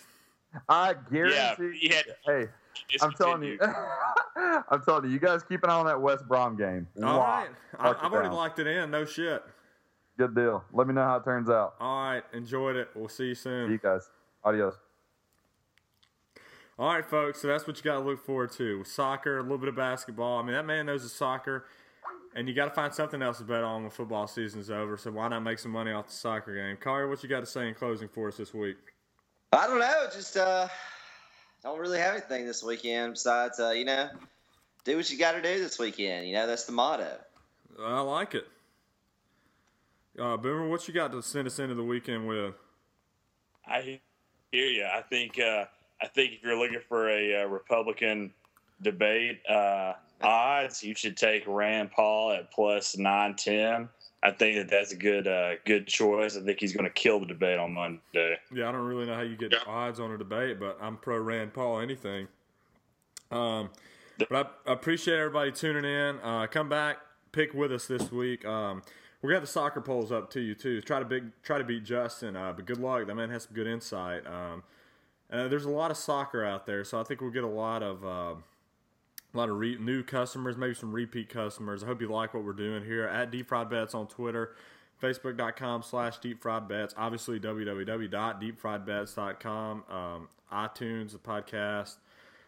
[0.69, 1.79] I Yeah, guarantee.
[1.81, 2.49] he had Hey,
[3.01, 3.59] I'm telling you.
[4.37, 6.87] I'm telling you, you guys keep an eye on that West Brom game.
[7.03, 7.21] All Wow.
[7.21, 7.49] right.
[7.79, 8.37] I, Mark it I've already down.
[8.37, 8.91] locked it in.
[8.91, 9.43] No shit.
[10.19, 10.65] Good deal.
[10.73, 11.75] Let me know how it turns out.
[11.81, 12.23] All right.
[12.33, 12.91] Enjoyed it.
[12.95, 13.71] We'll see you See soon.
[13.71, 14.11] you guys.
[14.45, 14.75] Adios.
[16.79, 17.41] All right, folks.
[17.41, 20.39] So that's what you got to look forward to: soccer, a little bit of basketball.
[20.41, 21.67] I mean, that man knows the soccer,
[22.35, 24.97] and you got to find something else to bet on when football season's over.
[24.97, 26.77] So why not make some money off the soccer game?
[26.79, 28.77] Collier, what you got to say in closing for us this week?
[29.53, 30.07] I don't know.
[30.13, 30.69] Just uh,
[31.63, 34.09] don't really have anything this weekend besides uh, you know,
[34.85, 36.27] do what you got to do this weekend.
[36.27, 37.19] You know, that's the motto.
[37.81, 38.47] I like it.
[40.19, 42.55] Uh, Boomer, what you got to send us into the weekend with?
[43.67, 44.01] I
[44.51, 44.85] hear you.
[44.85, 45.65] I think uh,
[46.03, 48.33] I think if you're looking for a, uh, Republican
[48.83, 53.89] debate uh, odds, you should take Rand Paul at plus nine ten.
[54.23, 56.37] I think that that's a good uh, good choice.
[56.37, 58.39] I think he's going to kill the debate on Monday.
[58.55, 59.59] Yeah, I don't really know how you get yeah.
[59.67, 62.29] odds on a debate, but I'm pro Rand Paul anything.
[63.33, 63.71] Um,
[64.29, 64.33] but
[64.67, 66.21] I, I appreciate everybody tuning in.
[66.23, 66.99] Uh, come back,
[67.33, 68.45] pick with us this week.
[68.45, 68.83] Um,
[69.23, 70.81] we got the soccer polls up to you too.
[70.83, 73.07] Try to big, try to beat Justin, uh, but good luck.
[73.07, 74.27] That man has some good insight.
[74.27, 74.63] Um,
[75.33, 77.83] uh, there's a lot of soccer out there, so I think we'll get a lot
[77.83, 78.35] of uh,
[79.35, 81.83] a lot of re- new customers, maybe some repeat customers.
[81.83, 84.55] I hope you like what we're doing here at Deep Fried Bets on Twitter,
[85.03, 91.97] Facebook.com slash Deep Fried Bets, obviously www.deepfriedbets.com, um, iTunes, the podcast.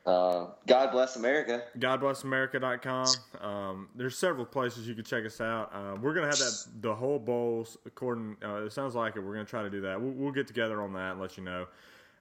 [0.06, 1.62] Uh, God bless America.
[1.78, 3.06] GodBlessAmerica.com.
[3.40, 5.72] Um, there's several places you can check us out.
[5.74, 8.36] Uh, we're gonna have that the whole bowls according.
[8.44, 9.20] Uh, it sounds like it.
[9.20, 9.98] We're gonna try to do that.
[9.98, 11.66] We'll, we'll, get together on that and let you know.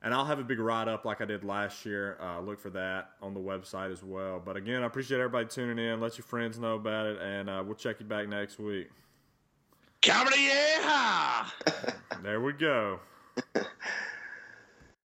[0.04, 2.18] And I'll have a big write up like I did last year.
[2.22, 4.42] Uh, look for that on the website as well.
[4.44, 6.02] But again, I appreciate everybody tuning in.
[6.02, 8.90] Let your friends know about it, and uh, we'll check you back next week.
[10.02, 11.48] Comedy, yeah.
[12.22, 13.00] there we go.